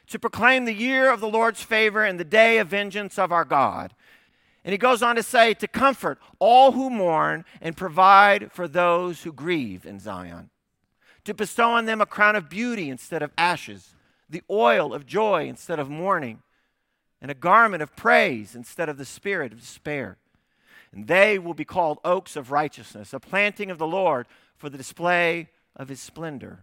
to 0.08 0.20
proclaim 0.20 0.66
the 0.66 0.74
year 0.74 1.12
of 1.12 1.20
the 1.20 1.30
Lord's 1.30 1.64
favor 1.64 2.04
and 2.04 2.20
the 2.20 2.24
day 2.24 2.58
of 2.60 2.68
vengeance 2.68 3.18
of 3.18 3.32
our 3.32 3.46
God. 3.46 3.94
And 4.64 4.72
he 4.72 4.78
goes 4.78 5.02
on 5.02 5.16
to 5.16 5.24
say, 5.24 5.54
to 5.56 5.68
comfort 5.68 6.20
all 6.40 6.72
who 6.72 6.90
mourn 6.90 7.46
and 7.62 7.76
provide 7.76 8.52
for 8.52 8.68
those 8.68 9.24
who 9.24 9.34
grieve 9.34 9.86
in 9.86 10.00
Zion, 10.00 10.50
to 11.26 11.34
bestow 11.34 11.72
on 11.72 11.86
them 11.86 12.02
a 12.02 12.06
crown 12.06 12.36
of 12.36 12.50
beauty 12.50 12.90
instead 12.90 13.22
of 13.22 13.32
ashes, 13.38 13.96
the 14.30 14.44
oil 14.50 14.94
of 14.94 15.06
joy 15.06 15.48
instead 15.48 15.80
of 15.80 15.90
mourning, 15.90 16.42
and 17.24 17.32
a 17.32 17.36
garment 17.36 17.82
of 17.82 17.96
praise 17.96 18.54
instead 18.54 18.88
of 18.88 19.00
the 19.00 19.06
spirit 19.06 19.52
of 19.52 19.60
despair. 19.60 20.18
And 20.92 21.08
they 21.08 21.40
will 21.40 21.56
be 21.56 21.66
called 21.66 21.98
oaks 22.06 22.36
of 22.36 22.52
righteousness, 22.52 23.14
a 23.14 23.20
planting 23.20 23.72
of 23.72 23.80
the 23.80 23.88
Lord 23.88 24.28
for 24.56 24.70
the 24.70 24.78
display 24.78 25.50
of 25.76 25.90
his 25.90 26.00
splendor 26.00 26.60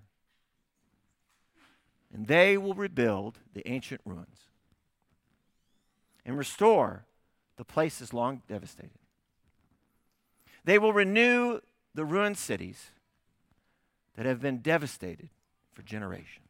and 2.12 2.26
they 2.26 2.56
will 2.56 2.74
rebuild 2.74 3.38
the 3.54 3.66
ancient 3.68 4.00
ruins 4.04 4.48
and 6.24 6.36
restore 6.36 7.04
the 7.56 7.64
places 7.64 8.12
long 8.12 8.42
devastated. 8.48 8.90
They 10.64 10.78
will 10.78 10.92
renew 10.92 11.60
the 11.94 12.04
ruined 12.04 12.36
cities 12.36 12.90
that 14.16 14.26
have 14.26 14.40
been 14.40 14.58
devastated 14.58 15.30
for 15.72 15.82
generations. 15.82 16.46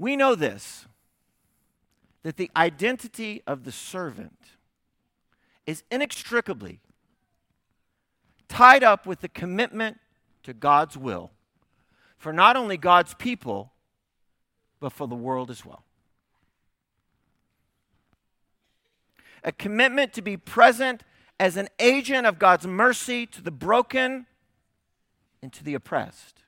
We 0.00 0.16
know 0.16 0.34
this 0.34 0.86
that 2.22 2.38
the 2.38 2.50
identity 2.56 3.42
of 3.46 3.64
the 3.64 3.72
servant 3.72 4.52
is 5.66 5.84
inextricably 5.90 6.80
tied 8.48 8.82
up 8.82 9.06
with 9.06 9.20
the 9.20 9.28
commitment 9.28 9.98
to 10.42 10.54
God's 10.54 10.96
will 10.96 11.32
for 12.16 12.32
not 12.32 12.56
only 12.56 12.78
God's 12.78 13.12
people, 13.12 13.72
but 14.80 14.90
for 14.94 15.06
the 15.06 15.14
world 15.14 15.50
as 15.50 15.66
well. 15.66 15.84
A 19.44 19.52
commitment 19.52 20.14
to 20.14 20.22
be 20.22 20.38
present 20.38 21.02
as 21.38 21.58
an 21.58 21.68
agent 21.78 22.26
of 22.26 22.38
God's 22.38 22.66
mercy 22.66 23.26
to 23.26 23.42
the 23.42 23.50
broken 23.50 24.24
and 25.42 25.52
to 25.52 25.62
the 25.62 25.74
oppressed. 25.74 26.39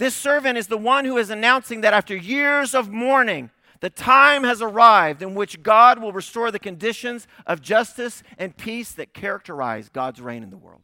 This 0.00 0.16
servant 0.16 0.56
is 0.56 0.68
the 0.68 0.78
one 0.78 1.04
who 1.04 1.18
is 1.18 1.28
announcing 1.28 1.82
that 1.82 1.92
after 1.92 2.16
years 2.16 2.74
of 2.74 2.88
mourning, 2.88 3.50
the 3.80 3.90
time 3.90 4.44
has 4.44 4.62
arrived 4.62 5.20
in 5.20 5.34
which 5.34 5.62
God 5.62 6.00
will 6.00 6.14
restore 6.14 6.50
the 6.50 6.58
conditions 6.58 7.28
of 7.46 7.60
justice 7.60 8.22
and 8.38 8.56
peace 8.56 8.92
that 8.92 9.12
characterize 9.12 9.90
God's 9.90 10.22
reign 10.22 10.42
in 10.42 10.48
the 10.48 10.56
world. 10.56 10.80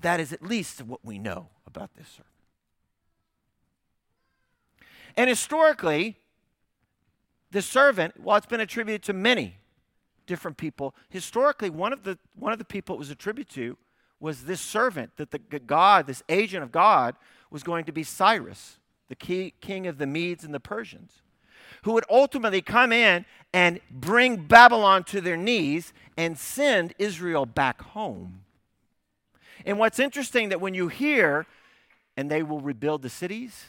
That 0.00 0.20
is 0.20 0.34
at 0.34 0.42
least 0.42 0.82
what 0.82 1.02
we 1.02 1.18
know 1.18 1.48
about 1.66 1.94
this 1.94 2.08
servant. 2.08 2.26
And 5.16 5.30
historically, 5.30 6.16
The 7.52 7.62
servant, 7.62 8.22
well, 8.22 8.36
it's 8.36 8.44
been 8.44 8.60
attributed 8.60 9.02
to 9.04 9.14
many 9.14 9.56
different 10.26 10.58
people. 10.58 10.94
Historically, 11.08 11.70
one 11.70 11.94
of 11.94 12.02
the, 12.02 12.18
one 12.34 12.52
of 12.52 12.58
the 12.58 12.66
people 12.66 12.96
it 12.96 12.98
was 12.98 13.08
attributed 13.08 13.54
to 13.54 13.78
was 14.20 14.44
this 14.44 14.60
servant 14.60 15.16
that 15.16 15.30
the 15.30 15.38
God, 15.38 16.06
this 16.06 16.22
agent 16.28 16.62
of 16.62 16.72
God, 16.72 17.16
was 17.50 17.62
going 17.62 17.84
to 17.84 17.92
be 17.92 18.02
Cyrus, 18.02 18.78
the 19.08 19.14
key, 19.14 19.54
king 19.60 19.86
of 19.86 19.98
the 19.98 20.06
Medes 20.06 20.44
and 20.44 20.54
the 20.54 20.60
Persians, 20.60 21.22
who 21.82 21.92
would 21.92 22.04
ultimately 22.10 22.62
come 22.62 22.92
in 22.92 23.24
and 23.52 23.80
bring 23.90 24.36
Babylon 24.36 25.04
to 25.04 25.20
their 25.20 25.36
knees 25.36 25.92
and 26.16 26.38
send 26.38 26.94
Israel 26.98 27.46
back 27.46 27.80
home. 27.82 28.42
And 29.64 29.78
what's 29.78 29.98
interesting 29.98 30.48
that 30.50 30.60
when 30.60 30.74
you 30.74 30.88
hear, 30.88 31.46
and 32.16 32.30
they 32.30 32.42
will 32.42 32.60
rebuild 32.60 33.02
the 33.02 33.08
cities 33.08 33.64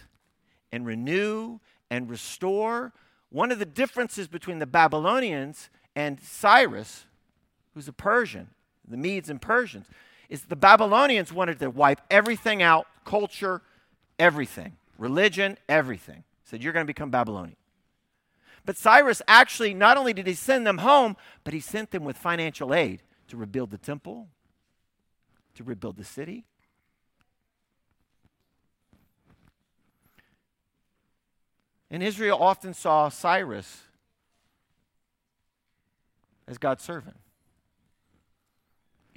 and 0.71 0.85
renew 0.85 1.59
and 1.89 2.09
restore, 2.09 2.93
one 3.29 3.51
of 3.51 3.59
the 3.59 3.65
differences 3.65 4.27
between 4.27 4.59
the 4.59 4.65
Babylonians 4.65 5.69
and 5.95 6.19
Cyrus, 6.21 7.05
who's 7.73 7.87
a 7.87 7.93
Persian, 7.93 8.49
the 8.87 8.97
Medes 8.97 9.29
and 9.29 9.41
Persians, 9.41 9.87
is 10.29 10.43
the 10.43 10.55
Babylonians 10.55 11.31
wanted 11.31 11.59
to 11.59 11.69
wipe 11.69 12.01
everything 12.09 12.61
out 12.61 12.87
culture, 13.05 13.61
everything, 14.19 14.77
religion, 14.97 15.57
everything. 15.69 16.23
Said, 16.43 16.63
You're 16.63 16.73
going 16.73 16.85
to 16.85 16.87
become 16.87 17.09
Babylonian. 17.09 17.57
But 18.65 18.77
Cyrus 18.77 19.21
actually, 19.27 19.73
not 19.73 19.95
only 19.95 20.11
did 20.11 20.27
he 20.27 20.33
send 20.33 20.67
them 20.67 20.79
home, 20.79 21.15
but 21.43 21.53
he 21.53 21.59
sent 21.61 21.91
them 21.91 22.03
with 22.03 22.17
financial 22.17 22.73
aid 22.73 23.01
to 23.29 23.37
rebuild 23.37 23.71
the 23.71 23.77
temple, 23.77 24.27
to 25.55 25.63
rebuild 25.63 25.95
the 25.95 26.03
city. 26.03 26.45
And 31.89 32.03
Israel 32.03 32.37
often 32.41 32.73
saw 32.73 33.07
Cyrus 33.07 33.83
as 36.45 36.57
God's 36.57 36.83
servant 36.83 37.15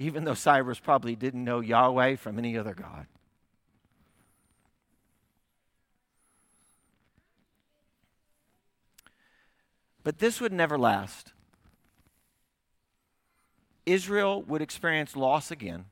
even 0.01 0.23
though 0.23 0.33
Cyrus 0.33 0.79
probably 0.79 1.15
didn't 1.15 1.43
know 1.43 1.59
Yahweh 1.59 2.15
from 2.15 2.37
any 2.37 2.57
other 2.57 2.73
God. 2.73 3.05
But 10.03 10.17
this 10.17 10.41
would 10.41 10.51
never 10.51 10.77
last. 10.77 11.31
Israel 13.85 14.41
would 14.43 14.61
experience 14.61 15.15
loss 15.15 15.51
again. 15.51 15.85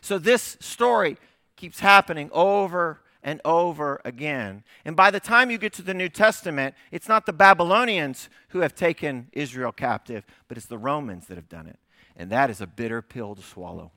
So 0.00 0.18
this 0.18 0.56
story 0.60 1.16
keeps 1.56 1.80
happening 1.80 2.30
over 2.32 3.00
and 3.26 3.40
over 3.44 4.00
again. 4.04 4.62
And 4.84 4.94
by 4.94 5.10
the 5.10 5.18
time 5.18 5.50
you 5.50 5.58
get 5.58 5.72
to 5.74 5.82
the 5.82 5.92
New 5.92 6.08
Testament, 6.08 6.76
it's 6.92 7.08
not 7.08 7.26
the 7.26 7.32
Babylonians 7.32 8.28
who 8.50 8.60
have 8.60 8.72
taken 8.72 9.26
Israel 9.32 9.72
captive, 9.72 10.24
but 10.46 10.56
it's 10.56 10.66
the 10.66 10.78
Romans 10.78 11.26
that 11.26 11.36
have 11.36 11.48
done 11.48 11.66
it. 11.66 11.80
And 12.16 12.30
that 12.30 12.50
is 12.50 12.60
a 12.60 12.68
bitter 12.68 13.02
pill 13.02 13.34
to 13.34 13.42
swallow. 13.42 13.90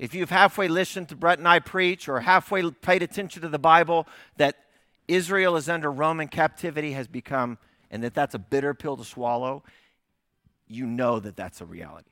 If 0.00 0.14
you've 0.14 0.30
halfway 0.30 0.66
listened 0.66 1.08
to 1.10 1.16
Brett 1.16 1.38
and 1.38 1.46
I 1.46 1.60
preach 1.60 2.08
or 2.08 2.20
halfway 2.20 2.68
paid 2.72 3.04
attention 3.04 3.40
to 3.42 3.48
the 3.48 3.58
Bible, 3.58 4.08
that 4.36 4.56
Israel 5.06 5.54
is 5.54 5.68
under 5.68 5.90
Roman 5.90 6.26
captivity 6.26 6.90
has 6.92 7.06
become, 7.06 7.56
and 7.92 8.02
that 8.02 8.14
that's 8.14 8.34
a 8.34 8.40
bitter 8.40 8.74
pill 8.74 8.96
to 8.96 9.04
swallow, 9.04 9.62
you 10.66 10.86
know 10.86 11.20
that 11.20 11.36
that's 11.36 11.60
a 11.60 11.64
reality. 11.64 12.10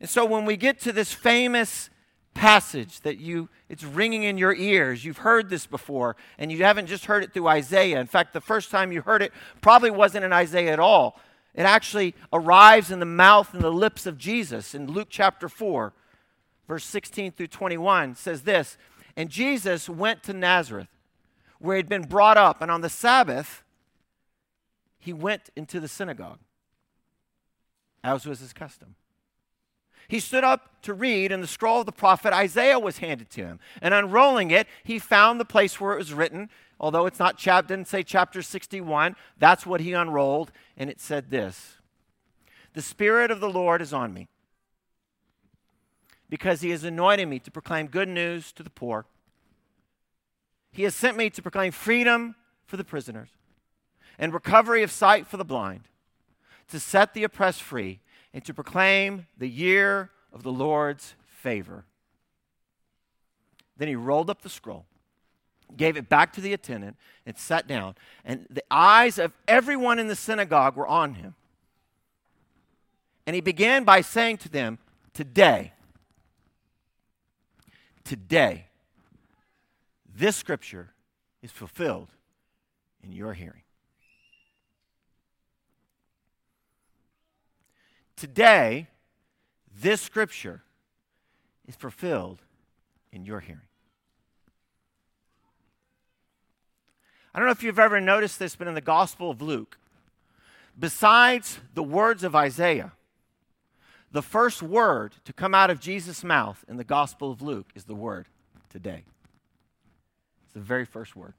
And 0.00 0.08
so 0.08 0.24
when 0.24 0.46
we 0.46 0.56
get 0.56 0.80
to 0.80 0.92
this 0.92 1.12
famous 1.12 1.90
passage 2.34 3.00
that 3.00 3.18
you 3.18 3.48
it's 3.68 3.84
ringing 3.84 4.22
in 4.22 4.38
your 4.38 4.54
ears. 4.54 5.04
You've 5.04 5.18
heard 5.18 5.50
this 5.50 5.66
before 5.66 6.16
and 6.38 6.50
you 6.50 6.64
haven't 6.64 6.86
just 6.86 7.06
heard 7.06 7.22
it 7.22 7.32
through 7.32 7.48
isaiah. 7.48 8.00
In 8.00 8.06
fact 8.06 8.32
the 8.32 8.40
first 8.40 8.70
time 8.70 8.92
you 8.92 9.02
heard 9.02 9.22
it 9.22 9.32
probably 9.60 9.90
wasn't 9.90 10.24
in 10.24 10.32
isaiah 10.32 10.72
at 10.72 10.80
all. 10.80 11.20
It 11.54 11.62
actually 11.62 12.14
arrives 12.32 12.90
in 12.90 13.00
the 13.00 13.06
mouth 13.06 13.52
and 13.52 13.62
the 13.62 13.70
lips 13.70 14.06
of 14.06 14.16
jesus 14.16 14.74
in 14.74 14.86
luke 14.86 15.08
chapter 15.10 15.48
4 15.48 15.92
verse 16.68 16.84
16 16.84 17.32
through 17.32 17.48
21 17.48 18.14
says 18.14 18.42
this 18.42 18.78
and 19.16 19.28
jesus 19.28 19.88
went 19.88 20.22
to 20.22 20.32
nazareth 20.32 20.88
where 21.58 21.76
he'd 21.76 21.88
been 21.88 22.06
brought 22.06 22.36
up 22.36 22.62
and 22.62 22.70
on 22.70 22.80
the 22.80 22.88
sabbath 22.88 23.64
he 24.98 25.12
went 25.12 25.50
into 25.56 25.80
the 25.80 25.88
synagogue 25.88 26.38
as 28.04 28.24
was 28.24 28.38
his 28.38 28.52
custom 28.52 28.94
he 30.10 30.18
stood 30.18 30.42
up 30.42 30.82
to 30.82 30.92
read, 30.92 31.30
and 31.30 31.40
the 31.40 31.46
scroll 31.46 31.78
of 31.78 31.86
the 31.86 31.92
prophet 31.92 32.32
Isaiah 32.32 32.80
was 32.80 32.98
handed 32.98 33.30
to 33.30 33.42
him. 33.42 33.60
And 33.80 33.94
unrolling 33.94 34.50
it, 34.50 34.66
he 34.82 34.98
found 34.98 35.38
the 35.38 35.44
place 35.44 35.80
where 35.80 35.92
it 35.92 35.98
was 35.98 36.12
written. 36.12 36.50
Although 36.80 37.06
it's 37.06 37.20
not 37.20 37.38
chap 37.38 37.68
didn't 37.68 37.86
say 37.86 38.02
chapter 38.02 38.42
61, 38.42 39.14
that's 39.38 39.64
what 39.64 39.80
he 39.80 39.92
unrolled, 39.92 40.50
and 40.76 40.90
it 40.90 41.00
said 41.00 41.30
this 41.30 41.76
The 42.72 42.82
Spirit 42.82 43.30
of 43.30 43.38
the 43.38 43.48
Lord 43.48 43.80
is 43.80 43.92
on 43.92 44.12
me, 44.12 44.26
because 46.28 46.60
he 46.60 46.70
has 46.70 46.82
anointed 46.82 47.28
me 47.28 47.38
to 47.38 47.50
proclaim 47.52 47.86
good 47.86 48.08
news 48.08 48.50
to 48.54 48.64
the 48.64 48.70
poor. 48.70 49.06
He 50.72 50.82
has 50.82 50.96
sent 50.96 51.16
me 51.16 51.30
to 51.30 51.40
proclaim 51.40 51.70
freedom 51.70 52.34
for 52.66 52.76
the 52.76 52.82
prisoners 52.82 53.28
and 54.18 54.34
recovery 54.34 54.82
of 54.82 54.90
sight 54.90 55.28
for 55.28 55.36
the 55.36 55.44
blind, 55.44 55.82
to 56.66 56.80
set 56.80 57.14
the 57.14 57.22
oppressed 57.22 57.62
free 57.62 58.00
and 58.32 58.44
to 58.44 58.54
proclaim 58.54 59.26
the 59.38 59.48
year 59.48 60.10
of 60.32 60.42
the 60.42 60.52
Lord's 60.52 61.14
favor. 61.26 61.84
Then 63.76 63.88
he 63.88 63.96
rolled 63.96 64.30
up 64.30 64.42
the 64.42 64.48
scroll, 64.48 64.84
gave 65.76 65.96
it 65.96 66.08
back 66.08 66.32
to 66.34 66.40
the 66.40 66.52
attendant, 66.52 66.96
and 67.24 67.36
sat 67.36 67.66
down. 67.66 67.94
And 68.24 68.46
the 68.50 68.64
eyes 68.70 69.18
of 69.18 69.32
everyone 69.48 69.98
in 69.98 70.06
the 70.06 70.16
synagogue 70.16 70.76
were 70.76 70.86
on 70.86 71.14
him. 71.14 71.34
And 73.26 73.34
he 73.34 73.40
began 73.40 73.84
by 73.84 74.00
saying 74.00 74.38
to 74.38 74.48
them, 74.48 74.78
Today, 75.12 75.72
today, 78.04 78.66
this 80.14 80.36
scripture 80.36 80.92
is 81.42 81.50
fulfilled 81.50 82.08
in 83.02 83.12
your 83.12 83.34
hearing. 83.34 83.62
Today, 88.20 88.86
this 89.80 90.02
scripture 90.02 90.60
is 91.66 91.74
fulfilled 91.74 92.42
in 93.14 93.24
your 93.24 93.40
hearing. 93.40 93.62
I 97.34 97.38
don't 97.38 97.46
know 97.46 97.52
if 97.52 97.62
you've 97.62 97.78
ever 97.78 97.98
noticed 97.98 98.38
this, 98.38 98.56
but 98.56 98.68
in 98.68 98.74
the 98.74 98.82
Gospel 98.82 99.30
of 99.30 99.40
Luke, 99.40 99.78
besides 100.78 101.60
the 101.72 101.82
words 101.82 102.22
of 102.22 102.36
Isaiah, 102.36 102.92
the 104.12 104.20
first 104.20 104.62
word 104.62 105.14
to 105.24 105.32
come 105.32 105.54
out 105.54 105.70
of 105.70 105.80
Jesus' 105.80 106.22
mouth 106.22 106.62
in 106.68 106.76
the 106.76 106.84
Gospel 106.84 107.32
of 107.32 107.40
Luke 107.40 107.70
is 107.74 107.84
the 107.84 107.94
word 107.94 108.26
today. 108.68 109.04
It's 110.44 110.52
the 110.52 110.60
very 110.60 110.84
first 110.84 111.16
word. 111.16 111.32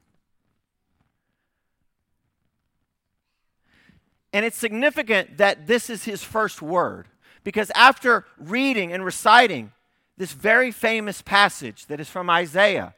And 4.32 4.44
it's 4.44 4.56
significant 4.56 5.36
that 5.38 5.66
this 5.66 5.90
is 5.90 6.04
his 6.04 6.22
first 6.24 6.62
word 6.62 7.08
because 7.44 7.70
after 7.74 8.24
reading 8.38 8.92
and 8.92 9.04
reciting 9.04 9.72
this 10.16 10.32
very 10.32 10.70
famous 10.70 11.22
passage 11.22 11.86
that 11.86 12.00
is 12.00 12.08
from 12.08 12.30
Isaiah 12.30 12.94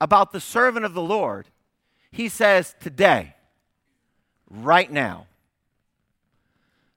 about 0.00 0.32
the 0.32 0.40
servant 0.40 0.84
of 0.84 0.94
the 0.94 1.02
Lord, 1.02 1.48
he 2.10 2.28
says, 2.28 2.74
Today, 2.80 3.34
right 4.48 4.90
now, 4.90 5.26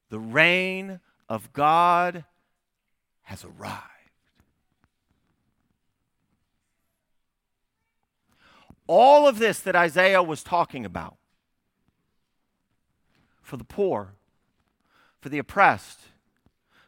the 0.09 0.19
reign 0.19 0.99
of 1.27 1.51
God 1.53 2.25
has 3.23 3.43
arrived. 3.43 3.83
All 8.87 9.27
of 9.27 9.37
this 9.37 9.59
that 9.59 9.75
Isaiah 9.75 10.23
was 10.23 10.41
talking 10.41 10.83
about 10.83 11.18
for 13.49 13.57
the 13.57 13.63
poor, 13.63 14.13
for 15.19 15.29
the 15.29 15.39
oppressed, 15.39 15.99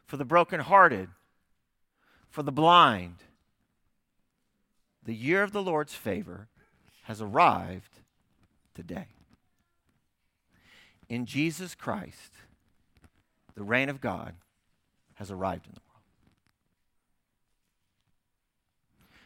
for 0.05 0.15
the 0.15 0.23
brokenhearted, 0.23 1.09
for 2.29 2.43
the 2.43 2.51
blind. 2.51 3.15
The 5.03 5.15
year 5.15 5.41
of 5.41 5.53
the 5.53 5.63
Lord's 5.63 5.95
favor 5.95 6.49
has 7.05 7.19
arrived 7.19 8.01
today. 8.75 9.07
In 11.09 11.25
Jesus 11.25 11.73
Christ, 11.73 12.33
the 13.55 13.63
reign 13.63 13.89
of 13.89 13.99
God 13.99 14.35
has 15.15 15.31
arrived 15.31 15.65
in 15.65 15.73
the 15.73 15.81
world. 15.81 16.03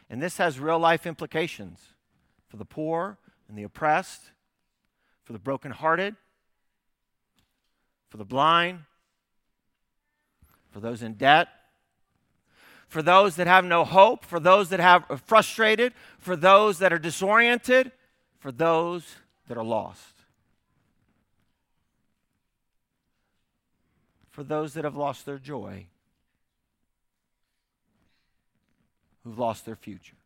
And 0.08 0.22
this 0.22 0.38
has 0.38 0.58
real 0.58 0.78
life 0.78 1.06
implications 1.06 1.80
for 2.48 2.56
the 2.56 2.64
poor 2.64 3.18
and 3.46 3.58
the 3.58 3.62
oppressed, 3.62 4.30
for 5.22 5.34
the 5.34 5.38
brokenhearted, 5.38 6.16
for 8.16 8.20
the 8.20 8.24
blind, 8.24 8.80
for 10.70 10.80
those 10.80 11.02
in 11.02 11.12
debt, 11.14 11.48
for 12.88 13.02
those 13.02 13.36
that 13.36 13.46
have 13.46 13.62
no 13.62 13.84
hope, 13.84 14.24
for 14.24 14.40
those 14.40 14.70
that 14.70 14.80
have 14.80 15.04
are 15.10 15.18
frustrated, 15.18 15.92
for 16.18 16.34
those 16.34 16.78
that 16.78 16.94
are 16.94 16.98
disoriented, 16.98 17.92
for 18.38 18.50
those 18.50 19.16
that 19.48 19.58
are 19.58 19.64
lost. 19.64 20.14
For 24.30 24.42
those 24.42 24.72
that 24.72 24.84
have 24.84 24.96
lost 24.96 25.26
their 25.26 25.38
joy, 25.38 25.84
who've 29.24 29.38
lost 29.38 29.66
their 29.66 29.76
future. 29.76 30.16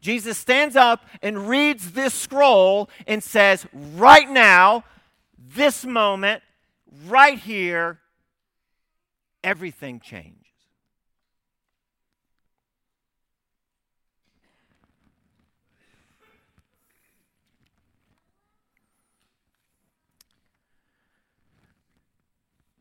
Jesus 0.00 0.38
stands 0.38 0.74
up 0.74 1.04
and 1.22 1.50
reads 1.50 1.92
this 1.92 2.14
scroll 2.14 2.88
and 3.06 3.22
says, 3.22 3.66
Right 3.72 4.30
now, 4.30 4.84
this 5.52 5.84
moment, 5.84 6.42
right 7.06 7.38
here, 7.38 8.00
everything 9.42 10.00
changes. 10.00 10.40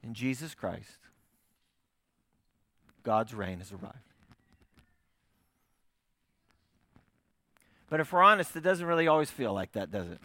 In 0.04 0.14
Jesus 0.14 0.54
Christ, 0.54 1.00
God's 3.04 3.34
reign 3.34 3.60
has 3.60 3.72
arrived. 3.72 3.98
But 7.90 8.00
if 8.00 8.12
we're 8.12 8.24
honest, 8.24 8.56
it 8.56 8.62
doesn't 8.62 8.86
really 8.86 9.08
always 9.08 9.30
feel 9.30 9.54
like 9.54 9.72
that, 9.74 9.92
does 9.92 10.10
it? 10.10 10.20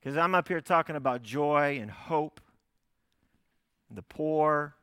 Because 0.00 0.16
I'm 0.16 0.34
up 0.34 0.48
here 0.48 0.60
talking 0.60 0.96
about 0.96 1.22
joy 1.22 1.78
and 1.80 1.90
hope, 1.90 2.40
the 3.90 4.02
poor, 4.02 4.74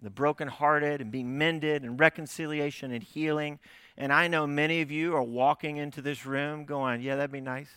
the 0.00 0.10
brokenhearted, 0.10 1.00
and 1.00 1.10
being 1.10 1.38
mended, 1.38 1.82
and 1.82 1.98
reconciliation 1.98 2.92
and 2.92 3.02
healing. 3.02 3.58
And 3.96 4.12
I 4.12 4.28
know 4.28 4.46
many 4.46 4.82
of 4.82 4.90
you 4.90 5.14
are 5.14 5.22
walking 5.22 5.76
into 5.78 6.02
this 6.02 6.26
room 6.26 6.64
going, 6.64 7.00
Yeah, 7.00 7.16
that'd 7.16 7.32
be 7.32 7.40
nice. 7.40 7.70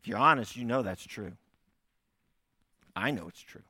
If 0.00 0.08
you're 0.08 0.18
honest, 0.18 0.56
you 0.56 0.64
know 0.64 0.82
that's 0.82 1.06
true. 1.06 1.32
I 2.94 3.10
know 3.10 3.28
it's 3.28 3.42
true. 3.42 3.62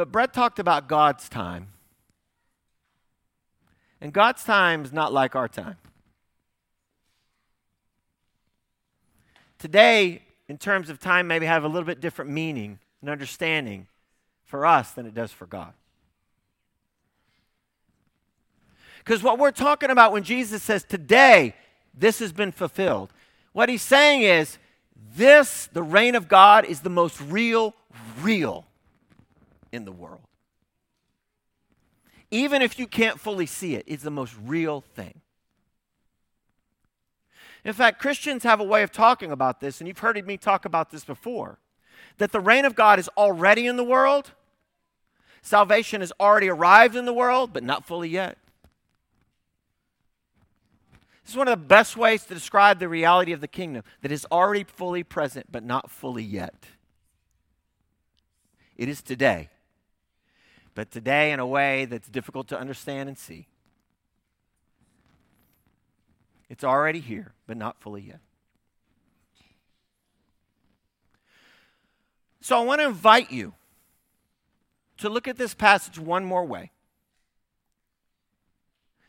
But 0.00 0.10
Brett 0.10 0.32
talked 0.32 0.58
about 0.58 0.88
God's 0.88 1.28
time. 1.28 1.68
And 4.00 4.14
God's 4.14 4.42
time 4.42 4.82
is 4.82 4.94
not 4.94 5.12
like 5.12 5.36
our 5.36 5.46
time. 5.46 5.76
Today, 9.58 10.22
in 10.48 10.56
terms 10.56 10.88
of 10.88 11.00
time, 11.00 11.26
maybe 11.26 11.44
have 11.44 11.64
a 11.64 11.68
little 11.68 11.84
bit 11.84 12.00
different 12.00 12.30
meaning 12.30 12.78
and 13.02 13.10
understanding 13.10 13.88
for 14.46 14.64
us 14.64 14.92
than 14.92 15.04
it 15.04 15.14
does 15.14 15.32
for 15.32 15.44
God. 15.44 15.74
Because 19.00 19.22
what 19.22 19.38
we're 19.38 19.50
talking 19.50 19.90
about 19.90 20.12
when 20.12 20.22
Jesus 20.22 20.62
says, 20.62 20.82
Today, 20.82 21.54
this 21.92 22.20
has 22.20 22.32
been 22.32 22.52
fulfilled, 22.52 23.12
what 23.52 23.68
he's 23.68 23.82
saying 23.82 24.22
is, 24.22 24.56
This, 25.14 25.68
the 25.74 25.82
reign 25.82 26.14
of 26.14 26.26
God, 26.26 26.64
is 26.64 26.80
the 26.80 26.88
most 26.88 27.20
real, 27.20 27.74
real 28.22 28.64
in 29.72 29.84
the 29.84 29.92
world. 29.92 30.26
Even 32.30 32.62
if 32.62 32.78
you 32.78 32.86
can't 32.86 33.18
fully 33.18 33.46
see 33.46 33.74
it, 33.74 33.84
it's 33.86 34.02
the 34.02 34.10
most 34.10 34.34
real 34.44 34.80
thing. 34.80 35.20
In 37.64 37.72
fact, 37.72 38.00
Christians 38.00 38.44
have 38.44 38.60
a 38.60 38.64
way 38.64 38.82
of 38.82 38.90
talking 38.90 39.32
about 39.32 39.60
this, 39.60 39.80
and 39.80 39.88
you've 39.88 39.98
heard 39.98 40.24
me 40.24 40.36
talk 40.36 40.64
about 40.64 40.90
this 40.90 41.04
before 41.04 41.58
that 42.18 42.32
the 42.32 42.40
reign 42.40 42.64
of 42.64 42.74
God 42.74 42.98
is 42.98 43.08
already 43.16 43.66
in 43.66 43.76
the 43.76 43.84
world. 43.84 44.32
Salvation 45.42 46.00
has 46.00 46.12
already 46.20 46.48
arrived 46.48 46.96
in 46.96 47.04
the 47.04 47.12
world, 47.12 47.52
but 47.52 47.62
not 47.62 47.84
fully 47.84 48.08
yet. 48.08 48.38
This 51.24 51.34
is 51.34 51.36
one 51.36 51.48
of 51.48 51.58
the 51.58 51.64
best 51.64 51.96
ways 51.96 52.24
to 52.24 52.34
describe 52.34 52.78
the 52.78 52.88
reality 52.88 53.32
of 53.32 53.40
the 53.40 53.48
kingdom 53.48 53.84
that 54.02 54.10
is 54.10 54.26
already 54.32 54.64
fully 54.64 55.02
present, 55.02 55.46
but 55.50 55.62
not 55.62 55.90
fully 55.90 56.24
yet. 56.24 56.66
It 58.76 58.88
is 58.88 59.02
today 59.02 59.50
but 60.80 60.90
today 60.90 61.30
in 61.30 61.38
a 61.38 61.46
way 61.46 61.84
that's 61.84 62.08
difficult 62.08 62.48
to 62.48 62.58
understand 62.58 63.06
and 63.06 63.18
see. 63.18 63.46
It's 66.48 66.64
already 66.64 67.00
here, 67.00 67.34
but 67.46 67.58
not 67.58 67.78
fully 67.82 68.00
yet. 68.00 68.20
So 72.40 72.58
I 72.58 72.64
want 72.64 72.80
to 72.80 72.86
invite 72.86 73.30
you 73.30 73.52
to 74.96 75.10
look 75.10 75.28
at 75.28 75.36
this 75.36 75.52
passage 75.52 75.98
one 75.98 76.24
more 76.24 76.46
way. 76.46 76.70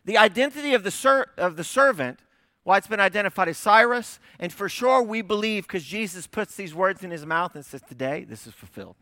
The 0.04 0.18
identity 0.18 0.74
of 0.74 0.84
the, 0.84 0.92
ser- 0.92 1.28
of 1.38 1.56
the 1.56 1.64
servant, 1.64 2.20
why 2.64 2.80
it's 2.80 2.88
been 2.88 3.00
identified 3.00 3.48
as 3.48 3.58
Cyrus, 3.58 4.20
and 4.42 4.52
for 4.52 4.68
sure 4.68 5.02
we 5.02 5.22
believe 5.22 5.68
because 5.68 5.86
Jesus 5.86 6.28
puts 6.28 6.54
these 6.58 6.76
words 6.76 7.02
in 7.02 7.12
his 7.12 7.26
mouth 7.26 7.56
and 7.56 7.66
says, 7.66 7.82
Today, 7.88 8.26
this 8.26 8.46
is 8.46 8.54
fulfilled. 8.54 8.98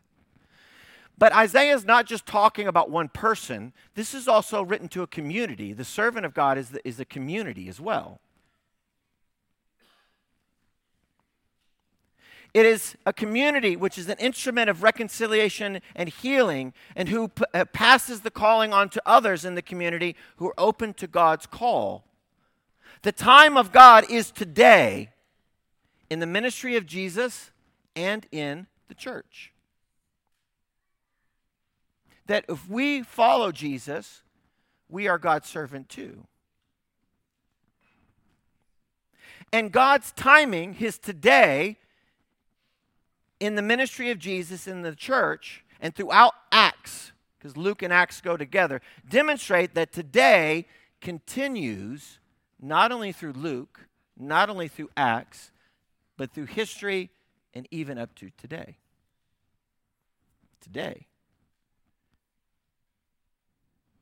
But 1.20 1.34
Isaiah 1.34 1.74
is 1.74 1.84
not 1.84 2.06
just 2.06 2.24
talking 2.24 2.66
about 2.66 2.88
one 2.88 3.10
person, 3.10 3.74
this 3.94 4.14
is 4.14 4.26
also 4.26 4.62
written 4.62 4.88
to 4.88 5.02
a 5.02 5.06
community. 5.06 5.74
The 5.74 5.84
servant 5.84 6.24
of 6.24 6.32
God 6.32 6.56
is, 6.56 6.70
the, 6.70 6.88
is 6.88 6.98
a 6.98 7.04
community 7.04 7.68
as 7.68 7.78
well. 7.78 8.20
It 12.54 12.64
is 12.64 12.96
a 13.04 13.12
community 13.12 13.76
which 13.76 13.98
is 13.98 14.08
an 14.08 14.16
instrument 14.18 14.70
of 14.70 14.82
reconciliation 14.82 15.82
and 15.94 16.08
healing, 16.08 16.72
and 16.96 17.10
who 17.10 17.28
p- 17.28 17.44
uh, 17.52 17.66
passes 17.66 18.22
the 18.22 18.30
calling 18.30 18.72
on 18.72 18.88
to 18.88 19.02
others 19.04 19.44
in 19.44 19.56
the 19.56 19.62
community 19.62 20.16
who 20.36 20.48
are 20.48 20.54
open 20.56 20.94
to 20.94 21.06
God's 21.06 21.44
call. 21.44 22.02
The 23.02 23.12
time 23.12 23.58
of 23.58 23.72
God 23.72 24.10
is 24.10 24.30
today 24.30 25.10
in 26.08 26.20
the 26.20 26.26
ministry 26.26 26.76
of 26.76 26.86
Jesus 26.86 27.50
and 27.94 28.26
in 28.32 28.68
the 28.88 28.94
church 28.94 29.49
that 32.30 32.44
if 32.48 32.68
we 32.70 33.02
follow 33.02 33.50
Jesus, 33.50 34.22
we 34.88 35.08
are 35.08 35.18
God's 35.18 35.48
servant 35.48 35.88
too. 35.88 36.28
And 39.52 39.72
God's 39.72 40.12
timing, 40.12 40.74
his 40.74 40.96
today, 40.96 41.76
in 43.40 43.56
the 43.56 43.62
ministry 43.62 44.12
of 44.12 44.20
Jesus 44.20 44.68
in 44.68 44.82
the 44.82 44.94
church 44.94 45.64
and 45.80 45.92
throughout 45.92 46.34
Acts, 46.52 47.10
because 47.36 47.56
Luke 47.56 47.82
and 47.82 47.92
Acts 47.92 48.20
go 48.20 48.36
together, 48.36 48.80
demonstrate 49.08 49.74
that 49.74 49.92
today 49.92 50.66
continues 51.00 52.20
not 52.60 52.92
only 52.92 53.10
through 53.10 53.32
Luke, 53.32 53.88
not 54.16 54.48
only 54.48 54.68
through 54.68 54.90
Acts, 54.96 55.50
but 56.16 56.30
through 56.30 56.46
history 56.46 57.10
and 57.54 57.66
even 57.72 57.98
up 57.98 58.14
to 58.14 58.30
today. 58.38 58.76
Today 60.60 61.08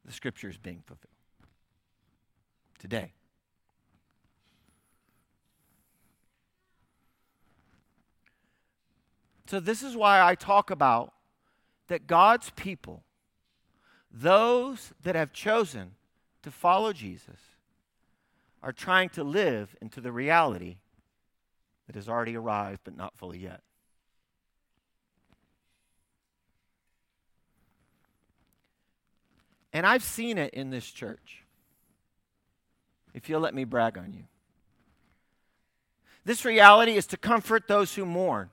the 0.08 0.14
scripture 0.14 0.48
is 0.48 0.56
being 0.56 0.82
fulfilled 0.86 1.12
today. 2.78 3.12
So, 9.46 9.60
this 9.60 9.82
is 9.82 9.94
why 9.94 10.22
I 10.22 10.34
talk 10.34 10.70
about 10.70 11.12
that 11.88 12.06
God's 12.06 12.50
people, 12.50 13.04
those 14.10 14.92
that 15.02 15.14
have 15.14 15.32
chosen 15.32 15.92
to 16.42 16.50
follow 16.50 16.94
Jesus, 16.94 17.40
are 18.62 18.72
trying 18.72 19.10
to 19.10 19.22
live 19.22 19.76
into 19.82 20.00
the 20.00 20.10
reality 20.10 20.78
that 21.86 21.96
has 21.96 22.08
already 22.08 22.34
arrived 22.34 22.80
but 22.84 22.96
not 22.96 23.16
fully 23.16 23.38
yet. 23.38 23.60
And 29.72 29.86
I've 29.86 30.02
seen 30.02 30.38
it 30.38 30.54
in 30.54 30.70
this 30.70 30.86
church. 30.90 31.44
If 33.14 33.28
you'll 33.28 33.40
let 33.40 33.54
me 33.54 33.64
brag 33.64 33.98
on 33.98 34.12
you. 34.12 34.24
This 36.24 36.44
reality 36.44 36.92
is 36.92 37.06
to 37.08 37.16
comfort 37.16 37.68
those 37.68 37.94
who 37.94 38.04
mourn. 38.04 38.50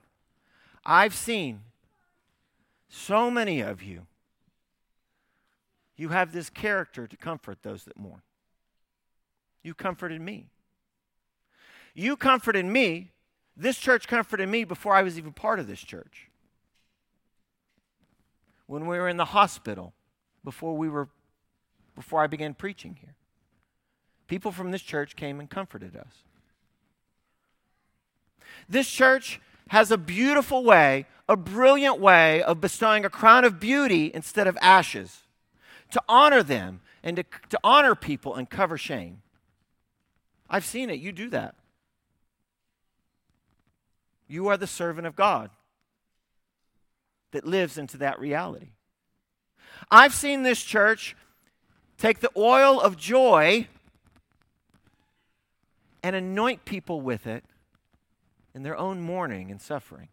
I've 0.84 1.14
seen 1.14 1.60
so 2.88 3.30
many 3.30 3.60
of 3.60 3.82
you. 3.82 4.06
You 5.96 6.10
have 6.10 6.32
this 6.32 6.50
character 6.50 7.06
to 7.06 7.16
comfort 7.16 7.58
those 7.62 7.84
that 7.84 7.98
mourn. 7.98 8.22
You 9.62 9.74
comforted 9.74 10.20
me. 10.20 10.48
You 11.94 12.16
comforted 12.16 12.64
me. 12.66 13.12
This 13.56 13.78
church 13.78 14.06
comforted 14.06 14.48
me 14.48 14.64
before 14.64 14.94
I 14.94 15.02
was 15.02 15.18
even 15.18 15.32
part 15.32 15.58
of 15.58 15.66
this 15.66 15.80
church. 15.80 16.28
When 18.66 18.86
we 18.86 18.98
were 18.98 19.08
in 19.08 19.16
the 19.16 19.26
hospital, 19.26 19.94
before 20.46 20.76
we 20.76 20.88
were 20.88 21.08
before 21.96 22.22
I 22.22 22.28
began 22.28 22.54
preaching 22.54 22.96
here. 23.00 23.16
People 24.28 24.52
from 24.52 24.70
this 24.70 24.80
church 24.80 25.16
came 25.16 25.40
and 25.40 25.50
comforted 25.50 25.96
us. 25.96 26.22
This 28.68 28.88
church 28.88 29.40
has 29.68 29.90
a 29.90 29.98
beautiful 29.98 30.62
way, 30.62 31.06
a 31.28 31.36
brilliant 31.36 31.98
way 31.98 32.42
of 32.44 32.60
bestowing 32.60 33.04
a 33.04 33.10
crown 33.10 33.44
of 33.44 33.58
beauty 33.58 34.12
instead 34.14 34.46
of 34.46 34.56
ashes 34.62 35.22
to 35.90 36.00
honor 36.08 36.44
them 36.44 36.80
and 37.02 37.16
to, 37.16 37.24
to 37.48 37.58
honor 37.64 37.96
people 37.96 38.36
and 38.36 38.48
cover 38.48 38.78
shame. 38.78 39.22
I've 40.48 40.64
seen 40.64 40.90
it. 40.90 41.00
You 41.00 41.10
do 41.10 41.28
that. 41.30 41.56
You 44.28 44.46
are 44.46 44.56
the 44.56 44.68
servant 44.68 45.08
of 45.08 45.16
God 45.16 45.50
that 47.32 47.44
lives 47.44 47.78
into 47.78 47.96
that 47.96 48.20
reality. 48.20 48.75
I've 49.90 50.14
seen 50.14 50.42
this 50.42 50.62
church 50.62 51.16
take 51.98 52.20
the 52.20 52.30
oil 52.36 52.80
of 52.80 52.96
joy 52.96 53.68
and 56.02 56.14
anoint 56.14 56.64
people 56.64 57.00
with 57.00 57.26
it 57.26 57.44
in 58.54 58.62
their 58.62 58.76
own 58.76 59.00
mourning 59.00 59.50
and 59.50 59.60
suffering. 59.60 60.08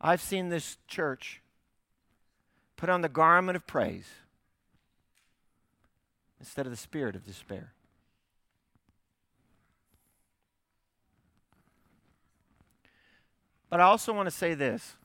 I've 0.00 0.22
seen 0.22 0.48
this 0.48 0.78
church 0.88 1.42
put 2.76 2.88
on 2.88 3.02
the 3.02 3.08
garment 3.08 3.56
of 3.56 3.66
praise 3.66 4.08
instead 6.38 6.66
of 6.66 6.72
the 6.72 6.76
spirit 6.76 7.14
of 7.14 7.26
despair. 7.26 7.74
But 13.70 13.80
I 13.80 13.84
also 13.84 14.12
want 14.12 14.26
to 14.26 14.34
say 14.34 14.54
this 14.54 14.96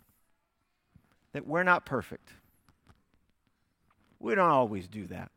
that 1.34 1.45
we're 1.45 1.63
not 1.63 1.86
perfect. 1.86 2.30
We 4.19 4.36
don't 4.36 4.49
always 4.49 4.88
do 4.88 5.06
that. 5.08 5.32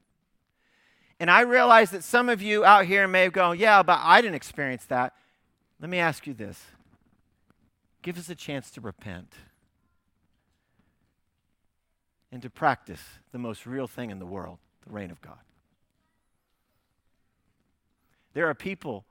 And 1.20 1.30
I 1.30 1.40
realize 1.40 1.90
that 1.90 2.04
some 2.04 2.28
of 2.28 2.40
you 2.40 2.64
out 2.64 2.86
here 2.86 3.08
may 3.08 3.28
go, 3.28 3.50
yeah, 3.50 3.82
but 3.82 3.98
I 4.02 4.20
didn't 4.20 4.36
experience 4.36 4.84
that. 4.86 5.14
Let 5.80 5.90
me 5.90 5.98
ask 5.98 6.26
you 6.26 6.34
this 6.34 6.64
give 8.00 8.16
us 8.16 8.30
a 8.30 8.34
chance 8.34 8.70
to 8.70 8.80
repent 8.80 9.34
and 12.30 12.40
to 12.42 12.48
practice 12.48 13.02
the 13.32 13.38
most 13.38 13.66
real 13.66 13.86
thing 13.86 14.10
in 14.10 14.18
the 14.18 14.26
world 14.26 14.58
the 14.86 14.92
reign 14.92 15.10
of 15.10 15.20
God. 15.20 15.38
There 18.34 18.48
are 18.48 18.54
people 18.54 19.04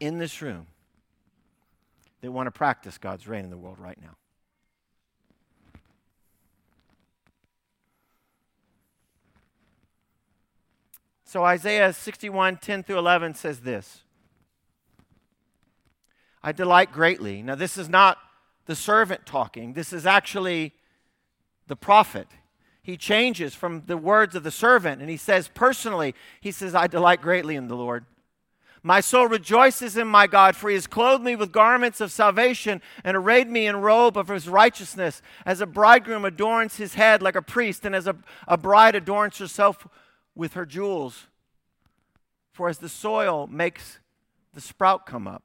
in 0.00 0.18
this 0.18 0.42
room 0.42 0.66
that 2.20 2.30
want 2.30 2.46
to 2.46 2.50
practice 2.50 2.98
God's 2.98 3.26
reign 3.26 3.44
in 3.44 3.50
the 3.50 3.56
world 3.56 3.78
right 3.78 3.98
now. 4.00 4.16
So 11.24 11.44
Isaiah 11.44 11.92
61, 11.92 12.56
10 12.56 12.82
through 12.82 12.98
11 12.98 13.34
says 13.34 13.60
this 13.60 14.02
I 16.42 16.52
delight 16.52 16.92
greatly. 16.92 17.42
Now, 17.42 17.54
this 17.54 17.78
is 17.78 17.88
not 17.88 18.18
the 18.66 18.74
servant 18.74 19.26
talking, 19.26 19.74
this 19.74 19.92
is 19.92 20.06
actually 20.06 20.72
the 21.66 21.76
prophet. 21.76 22.26
He 22.82 22.96
changes 22.96 23.54
from 23.54 23.84
the 23.86 23.96
words 23.96 24.34
of 24.34 24.42
the 24.42 24.50
servant 24.50 25.00
and 25.00 25.10
he 25.10 25.16
says, 25.16 25.48
personally, 25.48 26.14
he 26.40 26.50
says, 26.50 26.74
I 26.74 26.86
delight 26.86 27.20
greatly 27.20 27.54
in 27.54 27.68
the 27.68 27.76
Lord. 27.76 28.06
My 28.82 29.00
soul 29.00 29.26
rejoices 29.28 29.96
in 29.96 30.08
my 30.08 30.26
God, 30.26 30.56
for 30.56 30.70
he 30.70 30.74
has 30.74 30.86
clothed 30.86 31.22
me 31.22 31.36
with 31.36 31.52
garments 31.52 32.00
of 32.00 32.10
salvation 32.10 32.80
and 33.04 33.16
arrayed 33.16 33.48
me 33.48 33.66
in 33.66 33.76
robe 33.76 34.16
of 34.16 34.28
his 34.28 34.48
righteousness, 34.48 35.20
as 35.44 35.60
a 35.60 35.66
bridegroom 35.66 36.24
adorns 36.24 36.76
his 36.76 36.94
head 36.94 37.20
like 37.22 37.36
a 37.36 37.42
priest, 37.42 37.84
and 37.84 37.94
as 37.94 38.06
a, 38.06 38.16
a 38.48 38.56
bride 38.56 38.94
adorns 38.94 39.36
herself 39.38 39.86
with 40.34 40.54
her 40.54 40.64
jewels. 40.64 41.26
For 42.52 42.68
as 42.68 42.78
the 42.78 42.88
soil 42.88 43.46
makes 43.46 43.98
the 44.54 44.60
sprout 44.62 45.04
come 45.04 45.28
up, 45.28 45.42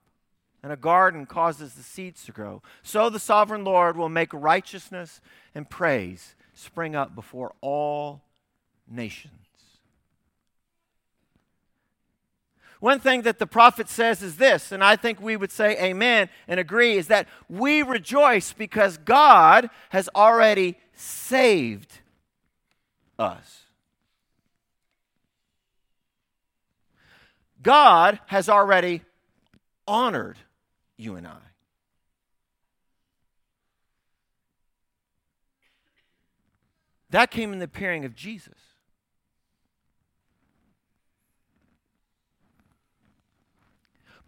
and 0.63 0.71
a 0.71 0.77
garden 0.77 1.25
causes 1.25 1.73
the 1.73 1.83
seeds 1.83 2.23
to 2.25 2.31
grow, 2.31 2.61
so 2.83 3.09
the 3.09 3.19
sovereign 3.19 3.65
Lord 3.65 3.97
will 3.97 4.09
make 4.09 4.33
righteousness 4.33 5.19
and 5.53 5.69
praise 5.69 6.35
spring 6.53 6.95
up 6.95 7.13
before 7.13 7.53
all 7.59 8.23
nations. 8.87 9.44
One 12.85 12.99
thing 12.99 13.23
that 13.23 13.39
the 13.39 13.47
prophet 13.47 13.89
says 13.89 14.21
is 14.21 14.37
this, 14.37 14.71
and 14.71 14.83
I 14.83 14.95
think 14.95 15.19
we 15.19 15.35
would 15.35 15.51
say 15.51 15.75
amen 15.83 16.29
and 16.47 16.59
agree, 16.59 16.97
is 16.97 17.07
that 17.07 17.27
we 17.49 17.81
rejoice 17.81 18.53
because 18.53 18.99
God 18.99 19.71
has 19.89 20.07
already 20.15 20.77
saved 20.93 22.01
us. 23.17 23.63
God 27.63 28.19
has 28.27 28.49
already 28.49 29.01
honored 29.87 30.37
you 30.95 31.15
and 31.15 31.25
I. 31.25 31.37
That 37.09 37.31
came 37.31 37.51
in 37.51 37.57
the 37.57 37.65
appearing 37.65 38.05
of 38.05 38.13
Jesus. 38.13 38.74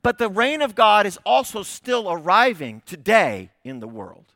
But 0.01 0.17
the 0.17 0.29
reign 0.29 0.61
of 0.61 0.75
God 0.75 1.05
is 1.05 1.17
also 1.25 1.63
still 1.63 2.09
arriving 2.09 2.81
today 2.85 3.51
in 3.63 3.79
the 3.79 3.87
world. 3.87 4.33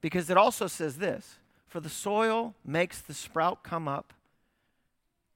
Because 0.00 0.30
it 0.30 0.36
also 0.36 0.66
says 0.66 0.96
this 0.96 1.38
For 1.66 1.80
the 1.80 1.88
soil 1.88 2.54
makes 2.64 3.00
the 3.00 3.14
sprout 3.14 3.62
come 3.62 3.86
up, 3.86 4.14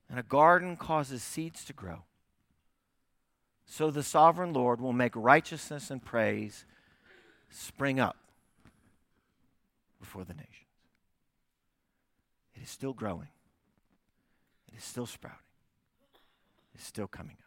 and 0.08 0.18
a 0.18 0.22
garden 0.22 0.76
causes 0.76 1.22
seeds 1.22 1.64
to 1.66 1.72
grow. 1.72 2.04
So 3.66 3.90
the 3.90 4.02
sovereign 4.02 4.52
Lord 4.52 4.80
will 4.80 4.92
make 4.92 5.12
righteousness 5.16 5.90
and 5.90 6.04
praise 6.04 6.64
spring 7.50 7.98
up 7.98 8.16
before 9.98 10.24
the 10.24 10.34
nations. 10.34 10.50
It 12.54 12.62
is 12.62 12.70
still 12.70 12.92
growing, 12.92 13.28
it 14.68 14.78
is 14.78 14.84
still 14.84 15.06
sprouting, 15.06 15.38
is 16.74 16.82
still 16.82 17.06
coming 17.06 17.36
up. 17.38 17.44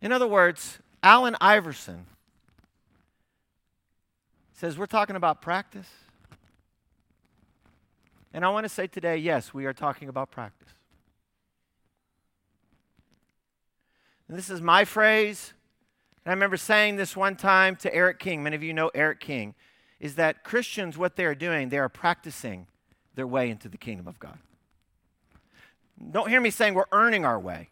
In 0.00 0.10
other 0.10 0.26
words, 0.26 0.80
Allen 1.02 1.36
Iverson 1.40 2.06
says 4.52 4.76
we're 4.76 4.86
talking 4.86 5.16
about 5.16 5.40
practice. 5.40 5.88
And 8.34 8.44
I 8.44 8.48
want 8.48 8.64
to 8.64 8.68
say 8.68 8.86
today, 8.86 9.16
yes, 9.16 9.52
we 9.52 9.66
are 9.66 9.72
talking 9.72 10.08
about 10.08 10.30
practice. 10.30 10.70
And 14.28 14.36
this 14.36 14.50
is 14.50 14.62
my 14.62 14.84
phrase. 14.84 15.52
And 16.24 16.32
I 16.32 16.34
remember 16.34 16.56
saying 16.56 16.96
this 16.96 17.16
one 17.16 17.36
time 17.36 17.76
to 17.76 17.94
Eric 17.94 18.18
King. 18.18 18.42
Many 18.42 18.56
of 18.56 18.62
you 18.62 18.72
know 18.72 18.90
Eric 18.94 19.20
King. 19.20 19.54
Is 20.00 20.16
that 20.16 20.42
Christians, 20.42 20.98
what 20.98 21.14
they 21.14 21.24
are 21.24 21.34
doing, 21.34 21.68
they 21.68 21.78
are 21.78 21.88
practicing 21.88 22.66
their 23.14 23.26
way 23.26 23.50
into 23.50 23.68
the 23.68 23.78
kingdom 23.78 24.08
of 24.08 24.18
God. 24.18 24.38
Don't 26.10 26.28
hear 26.28 26.40
me 26.40 26.50
saying 26.50 26.74
we're 26.74 26.84
earning 26.92 27.24
our 27.24 27.38
way, 27.38 27.68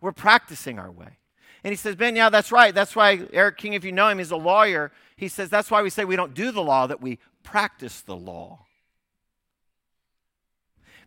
we're 0.00 0.12
practicing 0.12 0.78
our 0.78 0.90
way. 0.90 1.18
And 1.64 1.72
he 1.72 1.76
says, 1.76 1.96
Ben, 1.96 2.14
yeah, 2.14 2.30
that's 2.30 2.52
right. 2.52 2.72
That's 2.72 2.94
why 2.94 3.26
Eric 3.32 3.56
King, 3.56 3.72
if 3.72 3.84
you 3.84 3.90
know 3.90 4.08
him, 4.08 4.18
he's 4.18 4.30
a 4.30 4.36
lawyer. 4.36 4.92
He 5.16 5.26
says, 5.26 5.50
that's 5.50 5.72
why 5.72 5.82
we 5.82 5.90
say 5.90 6.04
we 6.04 6.14
don't 6.14 6.32
do 6.32 6.52
the 6.52 6.62
law, 6.62 6.86
that 6.86 7.00
we 7.00 7.18
practice 7.42 8.00
the 8.00 8.14
law 8.14 8.60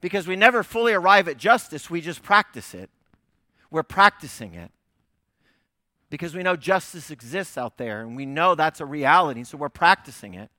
because 0.02 0.28
we 0.28 0.36
never 0.36 0.64
fully 0.64 0.94
arrive 0.94 1.28
at 1.28 1.38
justice, 1.38 1.90
we 1.90 2.02
just 2.02 2.24
practice 2.24 2.74
it. 2.74 2.90
We're 3.70 3.84
practicing 3.84 4.56
it 4.56 4.72
because 6.10 6.36
we 6.36 6.44
know 6.44 6.58
justice 6.58 7.10
exists 7.10 7.58
out 7.58 7.78
there 7.78 8.02
and 8.02 8.18
we 8.18 8.26
know 8.26 8.56
that's 8.56 8.82
a 8.82 8.86
reality, 8.86 9.44
so 9.44 9.58
we're 9.58 9.70
practicing 9.70 10.34
it. 10.34 10.50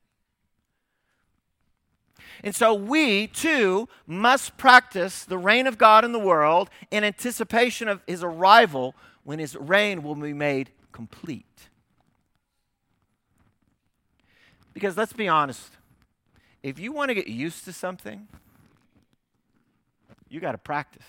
And 2.44 2.54
so 2.54 2.74
we 2.74 3.28
too 3.28 3.88
must 4.06 4.56
practice 4.56 5.24
the 5.24 5.38
reign 5.38 5.66
of 5.66 5.78
God 5.78 6.04
in 6.04 6.12
the 6.12 6.18
world 6.18 6.70
in 6.90 7.04
anticipation 7.04 7.88
of 7.88 8.00
his 8.06 8.22
arrival 8.22 8.94
when 9.24 9.38
his 9.38 9.56
reign 9.56 10.02
will 10.02 10.14
be 10.14 10.32
made 10.32 10.70
complete. 10.90 11.46
Because 14.72 14.96
let's 14.96 15.12
be 15.12 15.28
honest, 15.28 15.72
if 16.62 16.78
you 16.78 16.92
want 16.92 17.10
to 17.10 17.14
get 17.14 17.26
used 17.26 17.64
to 17.66 17.72
something, 17.72 18.26
you 20.28 20.40
got 20.40 20.52
to 20.52 20.58
practice. 20.58 21.04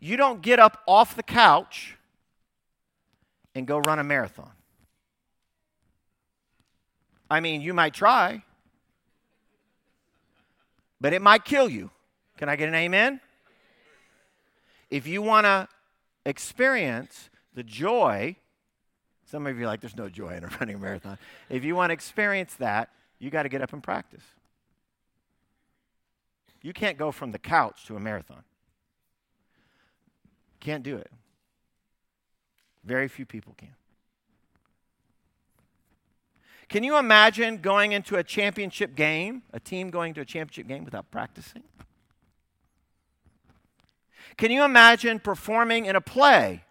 You 0.00 0.16
don't 0.16 0.42
get 0.42 0.58
up 0.58 0.82
off 0.86 1.16
the 1.16 1.22
couch 1.22 1.96
and 3.54 3.66
go 3.66 3.78
run 3.78 3.98
a 3.98 4.04
marathon. 4.04 4.50
I 7.34 7.40
mean, 7.40 7.62
you 7.62 7.74
might 7.74 7.92
try, 7.92 8.44
but 11.00 11.12
it 11.12 11.20
might 11.20 11.44
kill 11.44 11.68
you. 11.68 11.90
Can 12.36 12.48
I 12.48 12.54
get 12.54 12.68
an 12.68 12.76
amen? 12.76 13.20
If 14.88 15.08
you 15.08 15.20
want 15.20 15.44
to 15.44 15.66
experience 16.24 17.30
the 17.52 17.64
joy, 17.64 18.36
some 19.24 19.48
of 19.48 19.58
you 19.58 19.64
are 19.64 19.66
like, 19.66 19.80
there's 19.80 19.96
no 19.96 20.08
joy 20.08 20.36
in 20.36 20.44
a 20.44 20.46
running 20.60 20.80
marathon. 20.80 21.18
If 21.50 21.64
you 21.64 21.74
want 21.74 21.90
to 21.90 21.94
experience 21.94 22.54
that, 22.54 22.90
you 23.18 23.30
got 23.30 23.42
to 23.42 23.48
get 23.48 23.62
up 23.62 23.72
and 23.72 23.82
practice. 23.82 24.22
You 26.62 26.72
can't 26.72 26.96
go 26.96 27.10
from 27.10 27.32
the 27.32 27.40
couch 27.40 27.84
to 27.86 27.96
a 27.96 28.00
marathon. 28.00 28.44
Can't 30.60 30.84
do 30.84 30.98
it. 30.98 31.10
Very 32.84 33.08
few 33.08 33.26
people 33.26 33.54
can. 33.58 33.74
Can 36.68 36.82
you 36.82 36.96
imagine 36.96 37.58
going 37.58 37.92
into 37.92 38.16
a 38.16 38.22
championship 38.22 38.94
game, 38.94 39.42
a 39.52 39.60
team 39.60 39.90
going 39.90 40.14
to 40.14 40.22
a 40.22 40.24
championship 40.24 40.66
game 40.66 40.84
without 40.84 41.10
practicing? 41.10 41.62
Can 44.36 44.50
you 44.50 44.64
imagine 44.64 45.20
performing 45.20 45.86
in 45.86 45.94
a 45.94 46.00
play 46.00 46.64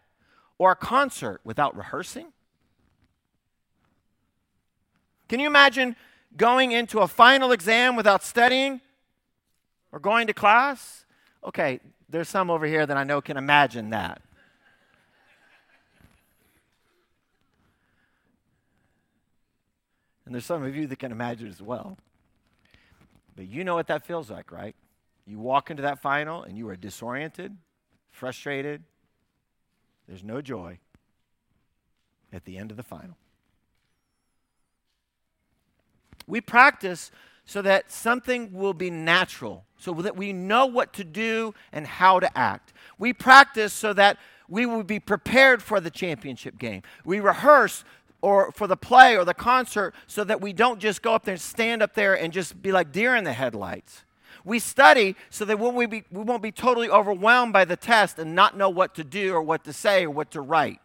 or 0.58 0.71
a 0.71 0.75
concert 0.75 1.41
without 1.43 1.75
rehearsing? 1.75 2.27
Can 5.29 5.39
you 5.39 5.47
imagine 5.47 5.95
going 6.36 6.71
into 6.71 6.99
a 6.99 7.08
final 7.08 7.51
exam 7.51 7.95
without 7.95 8.23
studying 8.23 8.82
or 9.91 9.99
going 9.99 10.27
to 10.27 10.34
class? 10.34 11.06
Okay, 11.45 11.79
there's 12.10 12.29
some 12.29 12.49
over 12.49 12.65
here 12.65 12.86
that 12.86 12.97
I 12.97 13.03
know 13.03 13.21
can 13.21 13.38
imagine 13.38 13.89
that. 13.91 14.21
And 20.26 20.34
there's 20.34 20.46
some 20.46 20.64
of 20.64 20.76
you 20.76 20.88
that 20.88 21.00
can 21.00 21.12
imagine 21.12 21.48
as 21.48 21.62
well. 21.62 21.98
But 23.36 23.48
you 23.48 23.64
know 23.64 23.76
what 23.76 23.88
that 23.88 24.06
feels 24.06 24.30
like, 24.30 24.52
right? 24.52 24.76
You 25.26 25.40
walk 25.40 25.72
into 25.72 25.84
that 25.84 26.00
final 26.00 26.44
and 26.44 26.58
you 26.58 26.68
are 26.70 26.76
disoriented, 26.76 27.58
frustrated. 28.12 28.84
There's 30.08 30.24
no 30.24 30.42
joy 30.42 30.80
at 32.32 32.46
the 32.46 32.58
end 32.58 32.72
of 32.72 32.78
the 32.78 32.84
final. 32.84 33.18
We 36.28 36.42
practice 36.42 37.12
so 37.46 37.62
that 37.62 37.92
something 37.92 38.54
will 38.54 38.74
be 38.74 38.90
natural, 38.90 39.66
so 39.78 39.94
that 39.94 40.16
we 40.16 40.32
know 40.32 40.66
what 40.66 40.94
to 40.94 41.04
do 41.04 41.54
and 41.72 41.86
how 41.86 42.20
to 42.20 42.38
act. 42.38 42.72
We 42.98 43.12
practice 43.12 43.74
so 43.74 43.94
that 43.94 44.18
we 44.48 44.66
will 44.66 44.84
be 44.84 45.00
prepared 45.00 45.62
for 45.62 45.80
the 45.80 45.90
championship 45.90 46.58
game. 46.58 46.84
We 47.04 47.20
rehearse 47.20 47.84
or 48.24 48.54
for 48.54 48.68
the 48.68 48.78
play 48.78 49.18
or 49.18 49.26
the 49.26 49.34
concert 49.34 49.94
so 50.08 50.24
that 50.24 50.40
we 50.40 50.54
don't 50.54 50.80
just 50.80 51.02
go 51.02 51.14
up 51.14 51.26
there 51.26 51.34
and 51.34 51.42
stand 51.42 51.84
up 51.84 51.94
there 51.94 52.14
and 52.18 52.32
just 52.32 52.62
be 52.62 52.72
like 52.72 52.90
deer 52.90 53.14
in 53.18 53.26
the 53.26 53.34
headlights. 53.34 54.06
We 54.46 54.60
study 54.60 55.18
so 55.30 55.44
that 55.44 55.60
when 55.60 55.76
we, 55.76 55.88
be, 55.88 56.06
we 56.10 56.24
won't 56.24 56.42
be 56.42 56.52
totally 56.54 56.90
overwhelmed 56.90 57.52
by 57.52 57.66
the 57.66 57.76
test 57.76 58.18
and 58.18 58.34
not 58.34 58.56
know 58.56 58.70
what 58.70 58.96
to 58.96 59.04
do 59.04 59.34
or 59.34 59.42
what 59.42 59.66
to 59.66 59.74
say 59.74 60.06
or 60.06 60.10
what 60.10 60.32
to 60.32 60.40
write. 60.40 60.80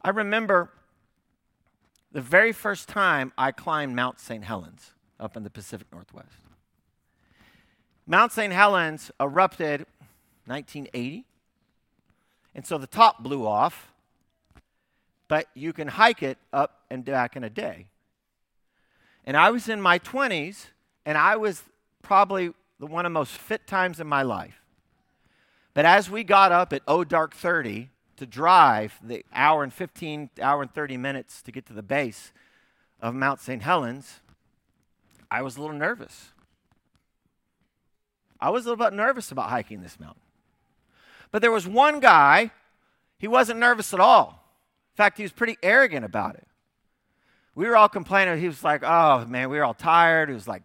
I 0.00 0.10
remember 0.10 0.70
the 2.12 2.22
very 2.22 2.52
first 2.52 2.88
time 2.88 3.32
I 3.36 3.50
climbed 3.50 3.96
Mount 3.96 4.20
St. 4.20 4.44
Helens 4.44 4.92
up 5.18 5.36
in 5.36 5.42
the 5.42 5.50
Pacific 5.50 5.88
Northwest. 5.92 6.28
Mount 8.06 8.30
St. 8.30 8.52
Helens 8.52 9.10
erupted 9.20 9.84
1980, 10.46 11.24
and 12.58 12.66
so 12.66 12.76
the 12.76 12.88
top 12.88 13.22
blew 13.22 13.46
off, 13.46 13.92
but 15.28 15.46
you 15.54 15.72
can 15.72 15.86
hike 15.86 16.24
it 16.24 16.38
up 16.52 16.80
and 16.90 17.04
back 17.04 17.36
in 17.36 17.44
a 17.44 17.48
day. 17.48 17.86
And 19.24 19.36
I 19.36 19.52
was 19.52 19.68
in 19.68 19.80
my 19.80 20.00
20s, 20.00 20.66
and 21.06 21.16
I 21.16 21.36
was 21.36 21.62
probably 22.02 22.52
the 22.80 22.86
one 22.86 23.06
of 23.06 23.10
the 23.10 23.14
most 23.14 23.38
fit 23.38 23.68
times 23.68 24.00
in 24.00 24.08
my 24.08 24.22
life. 24.22 24.60
But 25.72 25.84
as 25.84 26.10
we 26.10 26.24
got 26.24 26.50
up 26.50 26.72
at 26.72 26.82
oh 26.88 27.04
dark 27.04 27.32
30, 27.32 27.90
to 28.16 28.26
drive 28.26 28.98
the 29.04 29.24
hour 29.32 29.62
and 29.62 29.72
15, 29.72 30.30
hour 30.42 30.62
and 30.62 30.74
30 30.74 30.96
minutes 30.96 31.40
to 31.42 31.52
get 31.52 31.64
to 31.66 31.72
the 31.72 31.80
base 31.80 32.32
of 33.00 33.14
Mount 33.14 33.38
St. 33.38 33.62
Helens, 33.62 34.18
I 35.30 35.42
was 35.42 35.56
a 35.56 35.60
little 35.60 35.76
nervous. 35.76 36.32
I 38.40 38.50
was 38.50 38.66
a 38.66 38.70
little 38.70 38.84
bit 38.84 38.94
nervous 38.94 39.30
about 39.30 39.48
hiking 39.48 39.80
this 39.80 40.00
mountain. 40.00 40.22
But 41.30 41.42
there 41.42 41.50
was 41.50 41.66
one 41.66 42.00
guy, 42.00 42.50
he 43.18 43.28
wasn't 43.28 43.60
nervous 43.60 43.92
at 43.92 44.00
all. 44.00 44.44
In 44.92 44.96
fact, 44.96 45.16
he 45.16 45.22
was 45.22 45.32
pretty 45.32 45.56
arrogant 45.62 46.04
about 46.04 46.34
it. 46.36 46.46
We 47.54 47.66
were 47.66 47.76
all 47.76 47.88
complaining. 47.88 48.38
He 48.38 48.46
was 48.46 48.62
like, 48.62 48.82
oh 48.84 49.24
man, 49.26 49.50
we 49.50 49.58
were 49.58 49.64
all 49.64 49.74
tired. 49.74 50.30
It 50.30 50.34
was 50.34 50.48
like, 50.48 50.62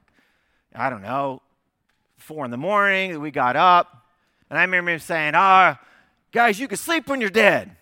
I 0.75 0.89
don't 0.89 1.01
know, 1.01 1.41
four 2.17 2.45
in 2.45 2.51
the 2.51 2.57
morning. 2.57 3.19
We 3.19 3.31
got 3.31 3.55
up. 3.55 4.05
And 4.49 4.59
I 4.59 4.61
remember 4.61 4.91
him 4.91 4.99
saying, 4.99 5.33
oh, 5.35 5.75
Guys, 6.33 6.59
you 6.59 6.67
can 6.67 6.77
sleep 6.77 7.07
when 7.07 7.21
you're 7.21 7.29
dead. 7.29 7.75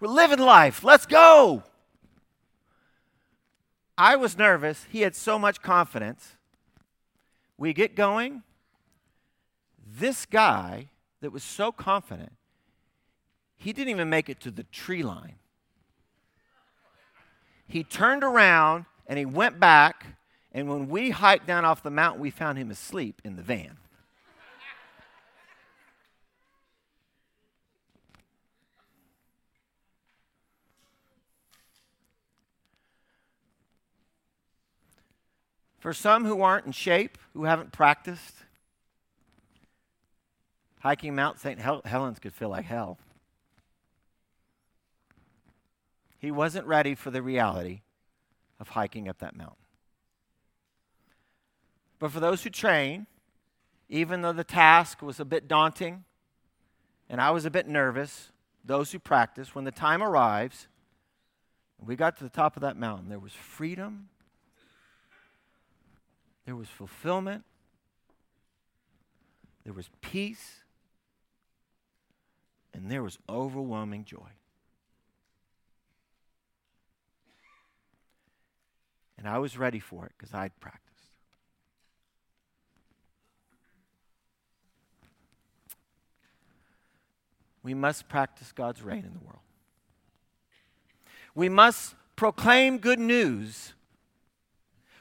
We're 0.00 0.08
living 0.08 0.40
life. 0.40 0.82
Let's 0.82 1.06
go. 1.06 1.62
I 3.96 4.16
was 4.16 4.36
nervous. 4.36 4.84
He 4.90 5.02
had 5.02 5.14
so 5.14 5.38
much 5.38 5.62
confidence. 5.62 6.36
We 7.56 7.72
get 7.72 7.94
going. 7.94 8.42
This 9.88 10.26
guy 10.26 10.88
that 11.20 11.32
was 11.32 11.42
so 11.42 11.72
confident, 11.72 12.32
he 13.56 13.72
didn't 13.72 13.90
even 13.90 14.10
make 14.10 14.28
it 14.28 14.40
to 14.40 14.50
the 14.50 14.64
tree 14.64 15.02
line. 15.02 15.36
He 17.66 17.82
turned 17.82 18.22
around 18.22 18.84
and 19.06 19.18
he 19.18 19.24
went 19.24 19.58
back. 19.58 20.06
And 20.52 20.68
when 20.68 20.88
we 20.88 21.10
hiked 21.10 21.46
down 21.46 21.64
off 21.64 21.82
the 21.82 21.90
mountain, 21.90 22.20
we 22.20 22.30
found 22.30 22.58
him 22.58 22.70
asleep 22.70 23.20
in 23.24 23.36
the 23.36 23.42
van. 23.42 23.76
For 35.78 35.92
some 35.92 36.24
who 36.24 36.42
aren't 36.42 36.66
in 36.66 36.72
shape, 36.72 37.16
who 37.32 37.44
haven't 37.44 37.70
practiced, 37.70 38.34
hiking 40.80 41.14
Mount 41.14 41.38
St. 41.38 41.58
Hel- 41.58 41.82
Helens 41.84 42.18
could 42.18 42.34
feel 42.34 42.48
like 42.48 42.64
hell. 42.64 42.98
He 46.18 46.30
wasn't 46.30 46.66
ready 46.66 46.94
for 46.94 47.10
the 47.10 47.22
reality 47.22 47.82
of 48.58 48.68
hiking 48.70 49.08
up 49.08 49.18
that 49.18 49.36
mountain. 49.36 49.56
But 51.98 52.10
for 52.10 52.20
those 52.20 52.42
who 52.42 52.50
train, 52.50 53.06
even 53.88 54.22
though 54.22 54.32
the 54.32 54.44
task 54.44 55.02
was 55.02 55.20
a 55.20 55.24
bit 55.24 55.48
daunting 55.48 56.04
and 57.08 57.20
I 57.20 57.30
was 57.30 57.44
a 57.44 57.50
bit 57.50 57.68
nervous, 57.68 58.32
those 58.64 58.92
who 58.92 58.98
practice, 58.98 59.54
when 59.54 59.64
the 59.64 59.70
time 59.70 60.02
arrives, 60.02 60.66
we 61.78 61.94
got 61.94 62.16
to 62.18 62.24
the 62.24 62.30
top 62.30 62.56
of 62.56 62.62
that 62.62 62.76
mountain, 62.76 63.08
there 63.08 63.18
was 63.18 63.32
freedom 63.32 64.08
there 66.46 66.54
was 66.54 66.68
fulfillment, 66.68 67.44
there 69.64 69.74
was 69.74 69.90
peace, 70.00 70.62
and 72.76 72.90
there 72.90 73.02
was 73.02 73.18
overwhelming 73.26 74.04
joy. 74.04 74.28
And 79.16 79.26
I 79.26 79.38
was 79.38 79.56
ready 79.56 79.80
for 79.80 80.04
it 80.04 80.12
because 80.16 80.34
I'd 80.34 80.58
practiced. 80.60 80.84
We 87.62 87.72
must 87.72 88.08
practice 88.08 88.52
God's 88.52 88.82
reign 88.82 89.04
in 89.04 89.14
the 89.14 89.24
world. 89.24 89.40
We 91.34 91.48
must 91.48 91.94
proclaim 92.14 92.76
good 92.76 93.00
news 93.00 93.72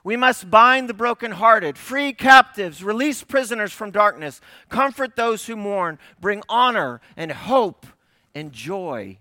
we 0.06 0.16
must 0.16 0.52
bind 0.52 0.88
the 0.88 0.94
brokenhearted, 0.94 1.80
free 1.80 2.14
captives, 2.14 2.84
release 2.84 3.24
prisoners 3.24 3.74
from 3.74 3.90
darkness, 3.90 4.40
comfort 4.70 5.16
those 5.16 5.48
who 5.48 5.56
mourn, 5.56 5.98
bring 6.22 6.44
honor 6.48 7.02
and 7.18 7.32
hope 7.32 7.88
and 8.36 8.54
joy. 8.54 9.18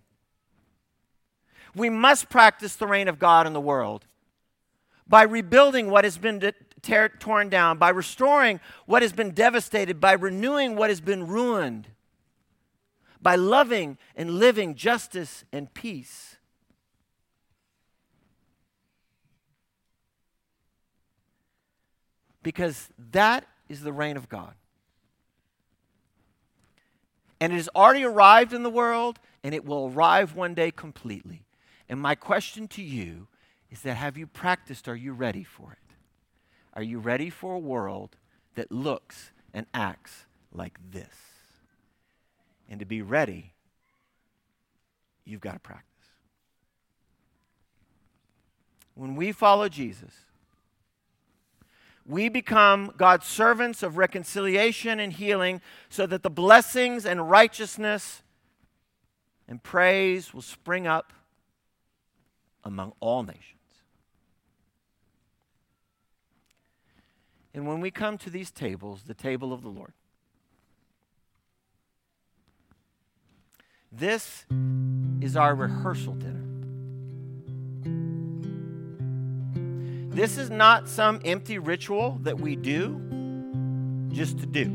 We 1.75 1.89
must 1.89 2.29
practice 2.29 2.77
the 2.77 2.87
reign 2.87 3.09
of 3.09 3.19
God 3.19 3.47
in 3.47 3.55
the 3.55 3.63
world 3.63 4.05
by 5.09 5.23
rebuilding 5.23 5.89
what 5.89 6.05
has 6.05 6.19
been 6.19 6.53
tear, 6.83 7.09
torn 7.09 7.49
down, 7.49 7.79
by 7.79 7.89
restoring 7.89 8.61
what 8.85 9.01
has 9.01 9.15
been 9.15 9.31
devastated, 9.31 10.03
by 10.03 10.13
renewing 10.13 10.77
what 10.77 10.91
has 10.91 11.01
been 11.01 11.27
ruined, 11.27 11.89
by 13.23 13.37
loving 13.37 13.97
and 14.15 14.33
living 14.33 14.75
justice 14.75 15.47
and 15.51 15.73
peace. 15.73 16.37
Because 22.45 22.91
that 23.11 23.45
is 23.69 23.81
the 23.81 23.93
reign 23.93 24.17
of 24.17 24.29
God. 24.29 24.55
And 27.41 27.53
it 27.53 27.57
has 27.57 27.69
already 27.75 28.05
arrived 28.05 28.53
in 28.53 28.63
the 28.63 28.71
world, 28.71 29.19
and 29.43 29.53
it 29.55 29.65
will 29.65 29.91
arrive 29.93 30.37
one 30.37 30.55
day 30.55 30.71
completely. 30.71 31.43
And 31.89 32.01
my 32.01 32.15
question 32.15 32.69
to 32.69 32.83
you 32.83 33.27
is 33.71 33.81
that 33.83 33.95
have 33.95 34.17
you 34.17 34.29
practiced? 34.29 34.87
Are 34.87 34.95
you 34.95 35.13
ready 35.13 35.43
for 35.43 35.73
it? 35.73 35.95
Are 36.75 36.83
you 36.83 37.01
ready 37.01 37.31
for 37.31 37.55
a 37.55 37.59
world 37.59 38.17
that 38.55 38.71
looks 38.71 39.33
and 39.53 39.67
acts 39.75 40.27
like 40.53 40.79
this? 40.93 41.15
And 42.69 42.79
to 42.81 42.87
be 42.87 43.03
ready, 43.03 43.53
you've 45.25 45.41
got 45.41 45.55
to 45.55 45.59
practice. 45.61 45.91
When 48.95 49.17
we 49.17 49.33
follow 49.33 49.69
Jesus, 49.69 50.13
we 52.07 52.29
become 52.29 52.93
God's 52.97 53.27
servants 53.27 53.83
of 53.83 53.97
reconciliation 53.97 55.01
and 55.01 55.13
healing 55.13 55.61
so 55.89 56.07
that 56.07 56.23
the 56.23 56.31
blessings 56.31 57.07
and 57.07 57.31
righteousness 57.31 58.23
and 59.49 59.63
praise 59.63 60.35
will 60.35 60.43
spring 60.43 60.87
up 60.87 61.13
among 62.63 62.93
all 63.01 63.23
nations. 63.23 63.51
And 67.55 67.67
when 67.67 67.81
we 67.81 67.91
come 67.91 68.19
to 68.19 68.31
these 68.31 68.51
tables, 68.51 69.05
the 69.07 69.15
table 69.15 69.53
of 69.53 69.63
the 69.63 69.69
Lord, 69.69 69.93
this 73.93 74.45
is 75.21 75.37
our 75.37 75.55
rehearsal 75.55 76.15
dinner. 76.15 76.44
This 80.15 80.39
is 80.39 80.49
not 80.49 80.89
some 80.89 81.21
empty 81.25 81.59
ritual 81.59 82.21
that 82.23 82.39
we 82.39 82.55
do 82.55 83.01
just 84.13 84.39
to 84.39 84.47
do. 84.47 84.73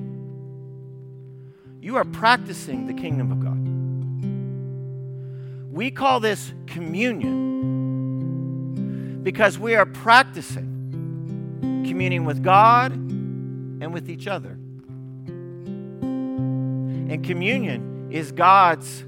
You 1.82 1.96
are 1.96 2.04
practicing 2.04 2.88
the 2.88 2.94
kingdom 2.94 3.32
of 3.32 3.40
God. 3.40 3.58
We 5.74 5.92
call 5.92 6.20
this 6.20 6.52
communion 6.68 7.40
because 9.24 9.58
we 9.58 9.76
are 9.76 9.86
practicing 9.86 10.70
communing 11.88 12.26
with 12.26 12.44
God 12.44 12.92
and 12.92 13.94
with 13.94 14.10
each 14.10 14.28
other. 14.28 14.58
And 16.02 17.24
communion 17.24 18.10
is 18.12 18.34
God's 18.34 19.06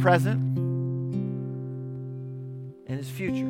present 0.00 0.40
and 2.86 2.98
his 2.98 3.10
future. 3.10 3.45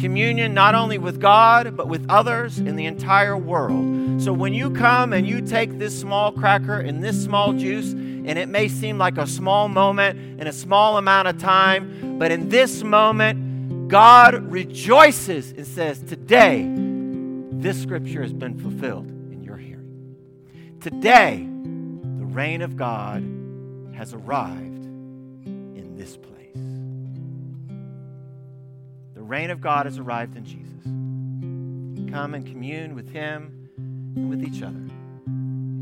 Communion 0.00 0.54
not 0.54 0.74
only 0.74 0.98
with 0.98 1.20
God, 1.20 1.76
but 1.76 1.88
with 1.88 2.04
others 2.08 2.58
in 2.58 2.76
the 2.76 2.86
entire 2.86 3.36
world. 3.36 4.22
So 4.22 4.32
when 4.32 4.54
you 4.54 4.70
come 4.70 5.12
and 5.12 5.26
you 5.26 5.40
take 5.40 5.78
this 5.78 5.98
small 5.98 6.32
cracker 6.32 6.78
and 6.78 7.02
this 7.02 7.22
small 7.22 7.52
juice, 7.52 7.92
and 7.92 8.38
it 8.38 8.48
may 8.48 8.68
seem 8.68 8.98
like 8.98 9.16
a 9.16 9.26
small 9.26 9.68
moment 9.68 10.40
in 10.40 10.46
a 10.46 10.52
small 10.52 10.98
amount 10.98 11.28
of 11.28 11.38
time, 11.38 12.18
but 12.18 12.30
in 12.30 12.48
this 12.48 12.82
moment, 12.82 13.88
God 13.88 14.34
rejoices 14.52 15.52
and 15.52 15.66
says, 15.66 16.00
Today, 16.00 16.68
this 17.52 17.80
scripture 17.80 18.22
has 18.22 18.32
been 18.32 18.58
fulfilled 18.58 19.08
in 19.08 19.42
your 19.42 19.56
hearing. 19.56 20.16
Today, 20.80 21.48
the 22.18 22.26
reign 22.26 22.60
of 22.60 22.76
God 22.76 23.22
has 23.94 24.12
arrived 24.12 24.67
reign 29.28 29.50
of 29.50 29.60
God 29.60 29.86
has 29.86 29.98
arrived 29.98 30.36
in 30.36 30.44
Jesus. 30.44 30.84
Come 32.10 32.34
and 32.34 32.46
commune 32.46 32.94
with 32.94 33.10
Him 33.10 33.68
and 34.16 34.30
with 34.30 34.42
each 34.42 34.62
other 34.62 34.88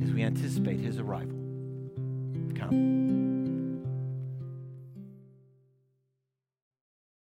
as 0.04 0.12
we 0.12 0.22
anticipate 0.22 0.80
His 0.80 0.98
arrival 0.98 1.36
come. 2.56 3.25